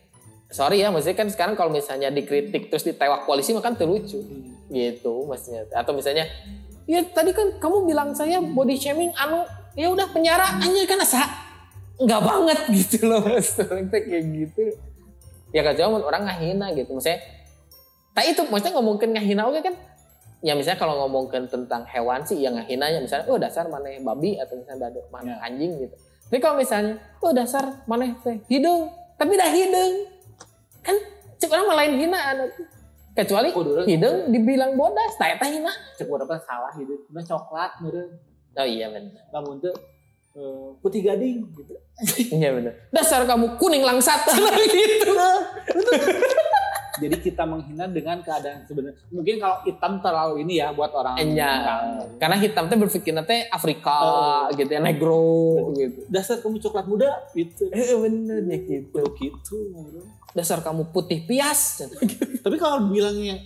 Sorry 0.53 0.85
ya, 0.85 0.93
maksudnya 0.93 1.17
kan 1.17 1.27
sekarang 1.27 1.57
kalau 1.57 1.73
misalnya 1.73 2.13
dikritik 2.13 2.69
terus 2.69 2.85
ditewak 2.85 3.25
polisi 3.25 3.51
mah 3.51 3.65
kan 3.65 3.73
terlucu 3.73 4.21
gitu 4.69 5.13
maksudnya. 5.25 5.65
Atau 5.73 5.97
misalnya 5.97 6.29
ya 6.85 7.01
tadi 7.01 7.33
kan 7.33 7.57
kamu 7.57 7.89
bilang 7.89 8.13
saya 8.13 8.37
body 8.37 8.77
shaming 8.77 9.09
anu 9.17 9.41
ya 9.73 9.89
udah 9.89 10.07
penjara 10.13 10.61
aja 10.61 10.81
kan 10.85 11.01
asa 11.01 11.21
nggak 11.97 12.21
banget 12.21 12.59
gitu 12.77 13.09
loh 13.09 13.25
maksudnya 13.25 13.89
kayak 13.89 14.23
gitu 14.31 14.63
ya 15.49 15.63
kan 15.65 15.73
cuma 15.75 16.03
orang 16.03 16.29
ngahina 16.29 16.71
gitu 16.77 16.93
maksudnya 16.93 17.19
tak 18.15 18.25
itu 18.31 18.41
maksudnya 18.47 18.73
ngomongin 18.79 19.11
ngahina 19.17 19.49
oke 19.49 19.59
kan 19.65 19.75
ya 20.45 20.53
misalnya 20.53 20.77
kalau 20.77 21.01
ngomongin 21.01 21.49
tentang 21.49 21.81
hewan 21.89 22.21
sih 22.21 22.37
yang 22.37 22.53
ngahinanya 22.53 23.01
misalnya 23.01 23.25
oh 23.33 23.41
dasar 23.41 23.65
mana 23.65 23.89
babi 23.97 24.37
atau 24.37 24.53
misalnya 24.61 24.93
dado 24.93 25.01
mana 25.09 25.41
anjing 25.41 25.73
gitu. 25.81 25.95
Tapi 26.29 26.37
kalau 26.37 26.61
misalnya 26.61 27.01
oh 27.25 27.33
dasar 27.33 27.81
mana 27.89 28.13
teh 28.21 28.37
hidung 28.45 28.93
tapi 29.17 29.33
dah 29.33 29.49
hidung. 29.49 30.05
Kan 30.85 30.95
cek 31.41 31.49
orang 31.49 31.73
lain 31.81 31.93
hinaan 32.05 32.37
kecuali 33.17 33.49
Oh, 33.57 33.81
hidung 33.89 34.29
dibilang 34.29 34.77
bodas 34.77 35.17
tak 35.17 35.41
eta 35.41 35.49
hina. 35.49 35.73
Cek 35.97 36.05
berapa 36.05 36.37
salah 36.45 36.69
gitu. 36.77 36.93
Udah 37.09 37.25
coklat 37.25 37.81
meureun. 37.81 38.13
oh 38.55 38.63
iya 38.63 38.87
benar 38.87 39.19
Lamun 39.35 39.59
teu 39.59 39.67
eh, 40.39 40.67
putih 40.79 41.03
gading 41.03 41.43
gitu. 41.51 41.75
iya 42.39 42.55
benar 42.55 42.71
dasar 42.87 43.27
kamu 43.27 43.59
kuning 43.59 43.83
langsat 43.83 44.23
gitu 44.71 45.11
Jadi 46.95 47.15
kita 47.19 47.43
menghina 47.43 47.85
dengan 47.85 48.19
keadaan 48.19 48.63
sebenarnya. 48.63 48.95
Mungkin 49.11 49.35
kalau 49.37 49.57
hitam 49.63 49.99
terlalu 49.99 50.35
ini 50.41 50.59
ya 50.59 50.71
buat 50.71 50.91
orang 50.91 51.15
Enya, 51.17 51.51
karena 52.15 52.37
hitam 52.39 52.65
teh 52.65 52.77
berpikirnya 52.77 53.23
teh 53.23 53.45
Afrika 53.47 53.95
Oh. 53.95 54.43
gitu 54.51 54.69
ya 54.69 54.79
negro 54.79 55.23
gitu 55.73 56.07
Dasar 56.07 56.39
kamu 56.39 56.57
coklat 56.61 56.85
muda 56.87 57.09
gitu. 57.33 57.67
eh 57.69 57.95
bener 57.95 58.43
ya 58.45 58.57
gitu 58.59 58.95
Kudu 58.95 59.11
gitu. 59.19 59.57
dasar 60.31 60.59
kamu 60.59 60.91
putih 60.91 61.23
pias 61.23 61.83
Tapi 62.43 62.55
kalau 62.55 62.87
bilangnya 62.87 63.39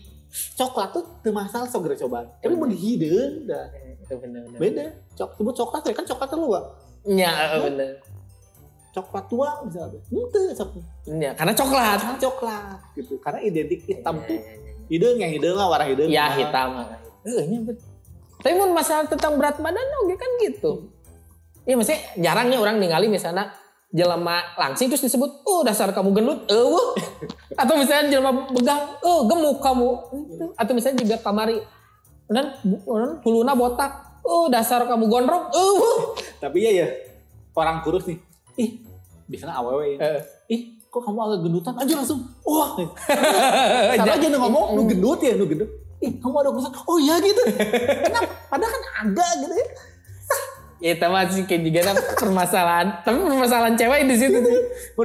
coklat 0.56 0.94
tuh 0.94 1.06
sok 1.66 1.82
geura 1.86 1.96
coba. 1.98 2.20
Tapi 2.38 2.54
mau 2.54 2.70
hideung 2.70 3.50
dah. 3.50 3.66
bener 4.10 4.46
bener 4.46 4.60
Beda. 4.60 4.86
Cok, 5.18 5.30
sebut 5.38 5.54
coklat 5.54 5.82
ya 5.86 5.94
kan 5.94 6.06
coklat 6.06 6.30
lu 6.38 6.50
ya 7.08 7.32
bener 7.62 7.98
Coklat 9.00 9.26
tua 9.26 9.50
misalnya. 9.64 10.00
Henteu 10.04 10.44
sok. 10.52 10.70
ya 11.08 11.32
karena 11.34 11.54
coklat. 11.56 12.00
Karena 12.04 12.20
coklat. 12.20 12.78
Gitu. 12.94 13.14
Karena 13.24 13.40
identik 13.40 13.80
hitam 13.88 14.16
Ya, 14.20 14.28
tuh. 14.28 14.36
ya, 14.36 14.52
ya, 14.52 14.72
hideung 14.90 15.18
yang 15.18 15.32
hideung 15.32 15.58
lah 15.58 15.68
warna 15.68 15.86
hideung. 15.88 16.10
ya 16.12 16.26
hitam. 16.36 16.70
Eh 17.24 17.44
nya 17.48 17.60
bet 17.64 17.80
tapi 18.40 18.56
mun 18.56 18.72
masalah 18.72 19.04
tentang 19.04 19.36
berat 19.36 19.60
badan 19.60 19.84
oke 20.04 20.16
kan 20.16 20.32
gitu. 20.40 20.72
Iya 21.68 21.76
maksudnya 21.76 22.00
jarangnya 22.16 22.58
orang 22.58 22.80
ningali 22.80 23.12
misalnya 23.12 23.52
jelema 23.92 24.56
langsing 24.56 24.88
terus 24.88 25.04
disebut 25.04 25.44
oh 25.44 25.60
dasar 25.60 25.92
kamu 25.92 26.16
gendut. 26.16 26.40
Eueuh 26.48 26.96
atau 27.62 27.76
misalnya 27.76 28.08
jelema 28.08 28.48
begang 28.48 28.80
oh 29.04 29.28
gemuk 29.28 29.60
kamu. 29.60 29.90
Itu. 30.16 30.46
atau 30.56 30.72
misalnya 30.72 30.98
juga 31.04 31.16
kamari 31.20 31.60
dan 32.32 32.56
dan 32.64 33.20
huluna 33.28 33.52
botak. 33.60 34.24
Oh 34.24 34.48
dasar 34.48 34.88
kamu 34.88 35.12
gondrong. 35.12 35.52
Eueuh 35.52 36.16
Tapi 36.40 36.64
iya 36.64 36.72
ya 36.72 36.88
orang 37.52 37.84
kurus 37.84 38.08
nih. 38.08 38.24
Ih, 38.56 38.72
biasanya 39.30 39.56
awewe 39.62 39.96
ya. 39.96 39.98
Eh. 40.02 40.22
Ih, 40.50 40.62
kok 40.89 41.06
kamu 41.06 41.20
agak 41.22 41.39
gendutan 41.46 41.74
aja 41.78 41.94
langsung. 42.02 42.20
Wah. 42.42 42.70
Salah 44.02 44.15
aja 44.18 44.28
nu 44.28 44.38
ngomong, 44.42 44.65
nu 44.74 44.82
gendut 44.89 45.22
ya, 45.22 45.38
nu 45.38 45.46
gendut. 45.46 45.70
Ih, 46.02 46.18
kamu 46.18 46.36
ada 46.42 46.50
kurusan. 46.50 46.74
Oh 46.89 46.98
iya 46.98 47.22
gitu. 47.22 47.44
Kenapa? 48.10 48.34
Padahal 48.50 48.72
kan 48.74 48.84
ada 49.06 49.28
gitu 49.38 49.54
ya. 49.54 49.68
Ya 50.80 50.96
itu 50.96 51.08
masih 51.12 51.44
kayak 51.44 51.62
juga 51.68 51.92
permasalahan. 52.15 53.04
Tapi 53.04 53.20
permasalahan 53.20 53.76
cewek 53.76 54.08
di 54.08 54.15
situ 54.15 54.38
tuh. 54.39 54.52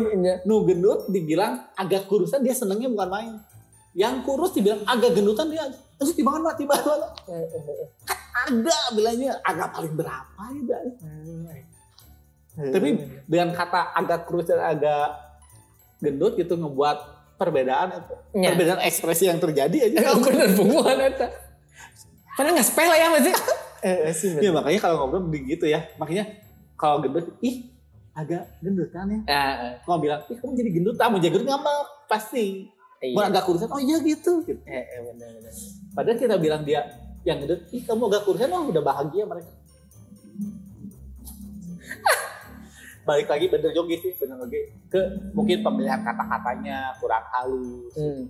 Iya. 0.01 0.47
Nu 0.49 0.65
gendut 0.65 1.11
dibilang 1.11 1.69
agak 1.77 2.07
kurusan 2.07 2.41
dia 2.47 2.55
senengnya 2.57 2.89
bukan 2.89 3.11
main. 3.11 3.35
Yang 3.95 4.27
kurus 4.27 4.55
dibilang 4.55 4.83
agak 4.87 5.19
gendutan 5.19 5.51
dia 5.51 5.67
terus 5.95 6.15
tibangan 6.19 6.51
mah 6.51 6.55
tiba 6.59 6.75
ada 8.35 8.77
bilangnya 8.99 9.39
agak 9.47 9.71
paling 9.71 9.95
berapa 9.95 10.43
gitu. 10.59 10.75
Tapi 12.55 12.89
dengan 13.25 13.51
kata 13.51 13.93
agak 13.93 14.25
kurus 14.25 14.47
dan 14.47 14.61
agak 14.61 15.09
gendut 15.99 16.35
gitu 16.35 16.55
ngebuat 16.55 16.97
perbedaan 17.35 17.89
Ya. 18.31 18.51
perbedaan 18.51 18.79
ekspresi 18.81 19.27
yang 19.27 19.39
terjadi 19.39 19.91
aja. 19.91 19.97
Eh, 20.01 20.15
bener 20.23 20.49
bunguan 20.53 20.99
eta. 20.99 21.29
Padahal 22.33 22.55
nggak 22.55 22.65
sepele 22.65 22.95
ya 22.95 23.09
masih. 23.11 23.35
Eh, 23.85 24.17
sih 24.17 24.33
Ya 24.41 24.49
makanya 24.49 24.81
kalau 24.81 25.05
ngobrol 25.05 25.29
begitu 25.29 25.69
ya. 25.69 25.85
Makanya 26.01 26.25
kalau 26.75 26.99
gendut, 26.99 27.31
ih 27.39 27.69
agak 28.17 28.49
gendutan 28.59 29.05
ya. 29.05 29.19
Eh, 29.29 29.77
Kalau 29.85 30.01
bilang, 30.01 30.25
ih 30.25 30.35
kamu 30.35 30.51
jadi 30.57 30.71
gendut, 30.73 30.97
kamu 30.97 31.21
jadi 31.21 31.31
gendut 31.37 31.47
ngambek. 31.47 31.85
Pasti. 32.09 32.73
eh, 32.97 33.13
Mau 33.13 33.21
agak 33.21 33.45
kurusan, 33.45 33.69
oh 33.69 33.77
iya 33.77 34.01
gitu. 34.01 34.41
gitu. 34.41 34.57
Eh, 34.65 34.81
eh, 34.81 35.01
bener, 35.05 35.37
bener. 35.37 35.53
Padahal 35.93 36.17
kita 36.17 36.39
bilang 36.39 36.63
dia 36.63 36.87
yang 37.23 37.39
gendut, 37.39 37.61
ih 37.69 37.85
kamu 37.85 38.09
agak 38.09 38.25
kurusan, 38.25 38.49
oh 38.51 38.65
udah 38.65 38.81
bahagia 38.81 39.29
mereka. 39.29 39.53
Balik 43.05 43.29
lagi 43.29 43.47
bener 43.53 43.71
juga 43.77 43.95
sih, 44.01 44.13
bener 44.17 44.41
lagi 44.41 44.61
ke 44.89 45.01
mungkin 45.37 45.61
pemilihan 45.61 46.01
kata-katanya 46.01 46.97
kurang 46.99 47.25
halus. 47.37 47.93
Hmm. 47.97 48.23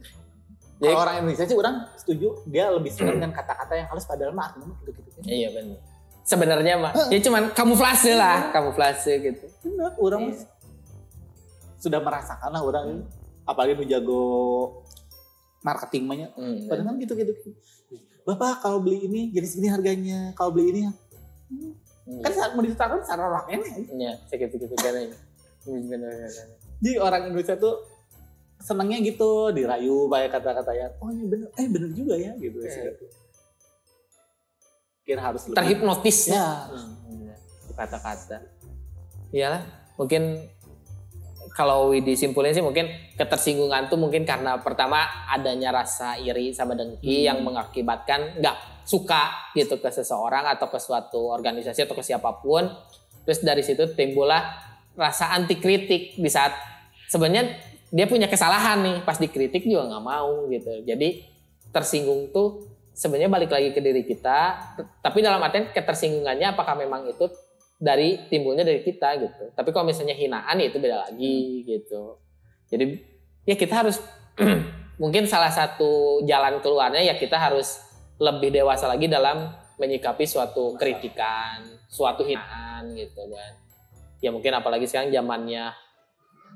Kalau 0.83 1.01
orang 1.01 1.23
Indonesia 1.23 1.47
sih 1.47 1.57
orang 1.57 1.87
setuju 1.95 2.43
dia 2.51 2.69
lebih 2.69 2.91
suka 2.91 3.15
dengan 3.15 3.31
kata-kata 3.31 3.73
yang 3.79 3.87
halus 3.89 4.05
padahal 4.05 4.35
mah 4.35 4.51
artinya 4.51 4.75
gitu-gitu. 4.83 5.19
Iya 5.25 5.49
bener. 5.55 5.79
Sebenarnya 6.25 6.75
mah 6.81 6.93
ya 7.09 7.19
cuman 7.23 7.55
kamuflase 7.55 8.13
lah, 8.19 8.51
kamuflase 8.51 9.13
gitu. 9.23 9.47
Benar, 9.63 9.95
orang 9.97 10.35
Iya. 10.35 10.45
sudah 11.79 12.01
merasakan 12.03 12.51
lah 12.51 12.63
orang 12.65 12.85
ini. 12.91 13.05
apalagi 13.45 13.77
nu 13.77 13.85
jago 13.85 14.23
marketing 15.61 16.09
mahnya. 16.09 16.29
Hmm. 16.33 16.65
Padahal 16.65 16.93
kan 16.93 16.97
gitu-gitu. 16.97 17.33
Bapak 18.25 18.65
kalau 18.65 18.81
beli 18.81 19.05
ini 19.05 19.29
jadi 19.37 19.45
segini 19.45 19.69
harganya, 19.69 20.33
kalau 20.33 20.49
beli 20.49 20.73
ini 20.73 20.83
kan 22.05 22.33
saat 22.37 22.53
mau 22.53 22.61
ditetapkan 22.61 23.01
secara 23.01 23.23
orang 23.33 23.47
ini. 23.49 23.69
Iya, 23.97 24.13
segitu-gitu 24.29 24.77
kan 24.77 24.93
ini. 24.93 25.17
Bener. 25.65 26.29
Jadi 26.85 27.01
orang 27.01 27.33
Indonesia 27.33 27.57
tuh 27.57 27.81
senangnya 28.61 29.01
gitu 29.01 29.53
dirayu 29.53 30.09
banyak 30.09 30.29
kata-katanya. 30.33 30.93
Oh 31.01 31.09
ini 31.09 31.25
bener, 31.29 31.49
eh 31.57 31.67
bener 31.69 31.91
juga 31.97 32.15
ya 32.21 32.33
gitu. 32.37 32.61
Iya. 32.61 32.93
Kira 35.05 35.21
harus 35.21 35.49
lebih. 35.49 35.57
Terhipnotis 35.57 36.19
Ya. 36.33 36.69
Hmm, 36.69 37.33
kata-kata. 37.77 38.41
Iyalah, 39.33 39.65
mungkin 39.97 40.45
kalau 41.55 41.95
disimpulin 41.95 42.51
sih 42.51 42.65
mungkin 42.65 42.91
ketersinggungan 43.15 43.87
tuh 43.87 43.95
mungkin 43.95 44.27
karena 44.27 44.59
pertama 44.59 45.07
adanya 45.31 45.71
rasa 45.71 46.19
iri 46.19 46.51
sama 46.51 46.75
dengki 46.75 47.23
Hmm. 47.23 47.27
yang 47.31 47.39
mengakibatkan 47.47 48.43
nggak 48.43 48.57
suka 48.85 49.53
gitu 49.57 49.81
ke 49.81 49.91
seseorang 49.91 50.45
atau 50.53 50.69
ke 50.69 50.79
suatu 50.81 51.33
organisasi 51.33 51.85
atau 51.85 51.97
ke 51.97 52.05
siapa 52.05 52.41
pun. 52.41 52.69
Terus 53.25 53.41
dari 53.41 53.65
situ 53.65 53.89
timbullah 53.97 54.45
rasa 54.95 55.35
anti 55.35 55.57
kritik 55.59 56.21
di 56.21 56.31
saat 56.31 56.55
sebenarnya 57.09 57.57
dia 57.91 58.07
punya 58.07 58.29
kesalahan 58.29 58.85
nih 58.85 58.97
pas 59.03 59.17
dikritik 59.17 59.65
juga 59.65 59.89
nggak 59.89 60.05
mau 60.05 60.47
gitu. 60.53 60.85
Jadi 60.85 61.25
tersinggung 61.75 62.31
tuh 62.31 62.75
sebenarnya 62.95 63.27
balik 63.27 63.51
lagi 63.51 63.75
ke 63.75 63.83
diri 63.83 64.07
kita 64.07 64.55
tapi 65.03 65.19
dalam 65.19 65.43
artian 65.43 65.75
ketersinggungannya 65.75 66.55
apakah 66.55 66.79
memang 66.79 67.11
itu 67.11 67.27
dari 67.75 68.31
timbulnya 68.31 68.63
dari 68.63 68.87
kita 68.87 69.19
gitu 69.19 69.51
tapi 69.59 69.75
kalau 69.75 69.91
misalnya 69.91 70.15
hinaan 70.15 70.63
ya 70.63 70.71
itu 70.71 70.79
beda 70.79 71.11
lagi 71.11 71.67
gitu 71.67 72.23
jadi 72.71 73.03
ya 73.51 73.59
kita 73.59 73.75
harus 73.83 73.99
mungkin 75.03 75.27
salah 75.27 75.51
satu 75.51 76.23
jalan 76.23 76.63
keluarnya 76.63 77.03
ya 77.03 77.19
kita 77.19 77.35
harus 77.35 77.83
lebih 78.19 78.55
dewasa 78.55 78.87
lagi 78.87 79.11
dalam 79.11 79.51
menyikapi 79.79 80.23
suatu 80.23 80.79
kritikan 80.79 81.67
suatu 81.91 82.27
hinaan 82.27 82.95
gitu 82.95 83.27
kan. 83.31 83.53
Ya 84.23 84.31
mungkin 84.35 84.55
apalagi 84.55 84.87
sekarang 84.91 85.15
zamannya 85.15 85.71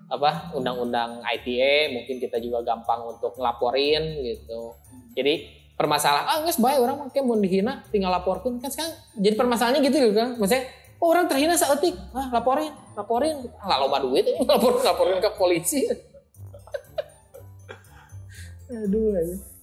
apa 0.08 0.54
undang-undang 0.56 1.20
ITE 1.36 1.92
mungkin 1.92 2.16
kita 2.22 2.38
juga 2.38 2.62
gampang 2.64 3.06
untuk 3.06 3.34
ngelaporin 3.38 4.22
gitu. 4.24 4.74
Jadi 5.14 5.58
permasalahan 5.78 6.26
ah 6.26 6.36
nggak 6.42 6.54
sebaik 6.58 6.78
orang 6.82 6.96
mungkin 7.06 7.22
mau 7.26 7.38
dihina 7.38 7.82
tinggal 7.90 8.10
laporkan. 8.14 8.58
Kan 8.62 8.70
sekarang 8.70 8.94
jadi 9.18 9.34
permasalahannya 9.34 9.82
gitu 9.86 9.98
kan. 10.14 10.28
Maksudnya 10.38 10.64
oh, 10.98 11.06
orang 11.10 11.26
terhina 11.26 11.54
seetik 11.58 11.94
ah 12.14 12.30
laporin 12.34 12.72
laporin. 12.94 13.46
Nggak 13.46 13.78
lomba 13.78 13.98
duit. 14.02 14.24
Laporin 14.50 14.80
laporin 14.82 15.18
ke 15.22 15.30
polisi. 15.34 15.82
Aduh 18.68 19.16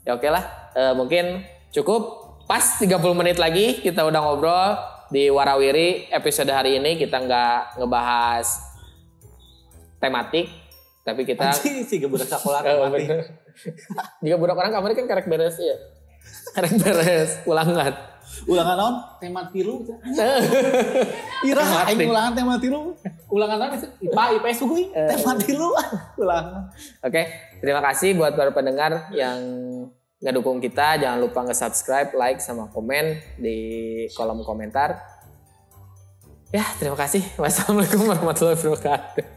ya 0.05 0.13
oke 0.13 0.29
lah 0.29 0.43
e, 0.77 0.81
mungkin 0.93 1.41
cukup. 1.75 2.23
Pas 2.45 2.61
30 2.77 2.95
menit 3.17 3.37
lagi 3.41 3.81
kita 3.83 4.05
udah 4.05 4.21
ngobrol 4.21 4.77
di 5.11 5.27
Warawiri. 5.27 6.07
Episode 6.13 6.53
hari 6.53 6.79
ini 6.79 6.95
kita 6.95 7.19
nggak 7.19 7.81
ngebahas 7.81 8.47
tematik 9.99 10.45
tapi 11.05 11.21
kita 11.21 11.53
sih 11.53 12.01
budak 12.09 12.25
sekolah 12.25 12.61
jika 14.25 14.35
budak 14.41 14.57
orang 14.57 14.73
kamar 14.73 14.91
kan 14.97 15.05
karek 15.05 15.29
beres 15.29 15.57
ya 15.61 15.77
karek 16.57 16.81
beres 16.81 17.45
ulangan 17.45 17.93
ulangan 18.51 18.75
naon 18.75 18.95
tema 19.21 19.45
tilu 19.53 19.85
ira 21.45 21.61
aing 21.85 22.09
ulangan 22.09 22.33
tema 22.33 22.57
tilu 22.57 22.97
ulangan 23.29 23.57
naon 23.61 23.71
IPA 24.01 24.23
IPS 24.41 24.57
sugui 24.57 24.89
tema 24.89 25.37
tilu 25.37 25.69
ulangan. 26.25 26.73
Oke 27.05 27.21
terima 27.61 27.85
kasih 27.85 28.17
buat 28.17 28.33
para 28.33 28.49
pendengar 28.49 29.13
yang 29.13 29.39
nggak 30.19 30.33
dukung 30.35 30.63
kita 30.63 31.01
jangan 31.01 31.19
lupa 31.19 31.43
nge-subscribe 31.43 32.15
like 32.15 32.39
sama 32.39 32.71
komen 32.71 33.19
di 33.35 33.57
kolom 34.15 34.41
komentar. 34.41 34.95
Ya 36.55 36.63
terima 36.79 36.95
kasih. 36.95 37.21
Wassalamualaikum 37.41 38.07
warahmatullahi 38.07 38.55
wabarakatuh 38.55 39.34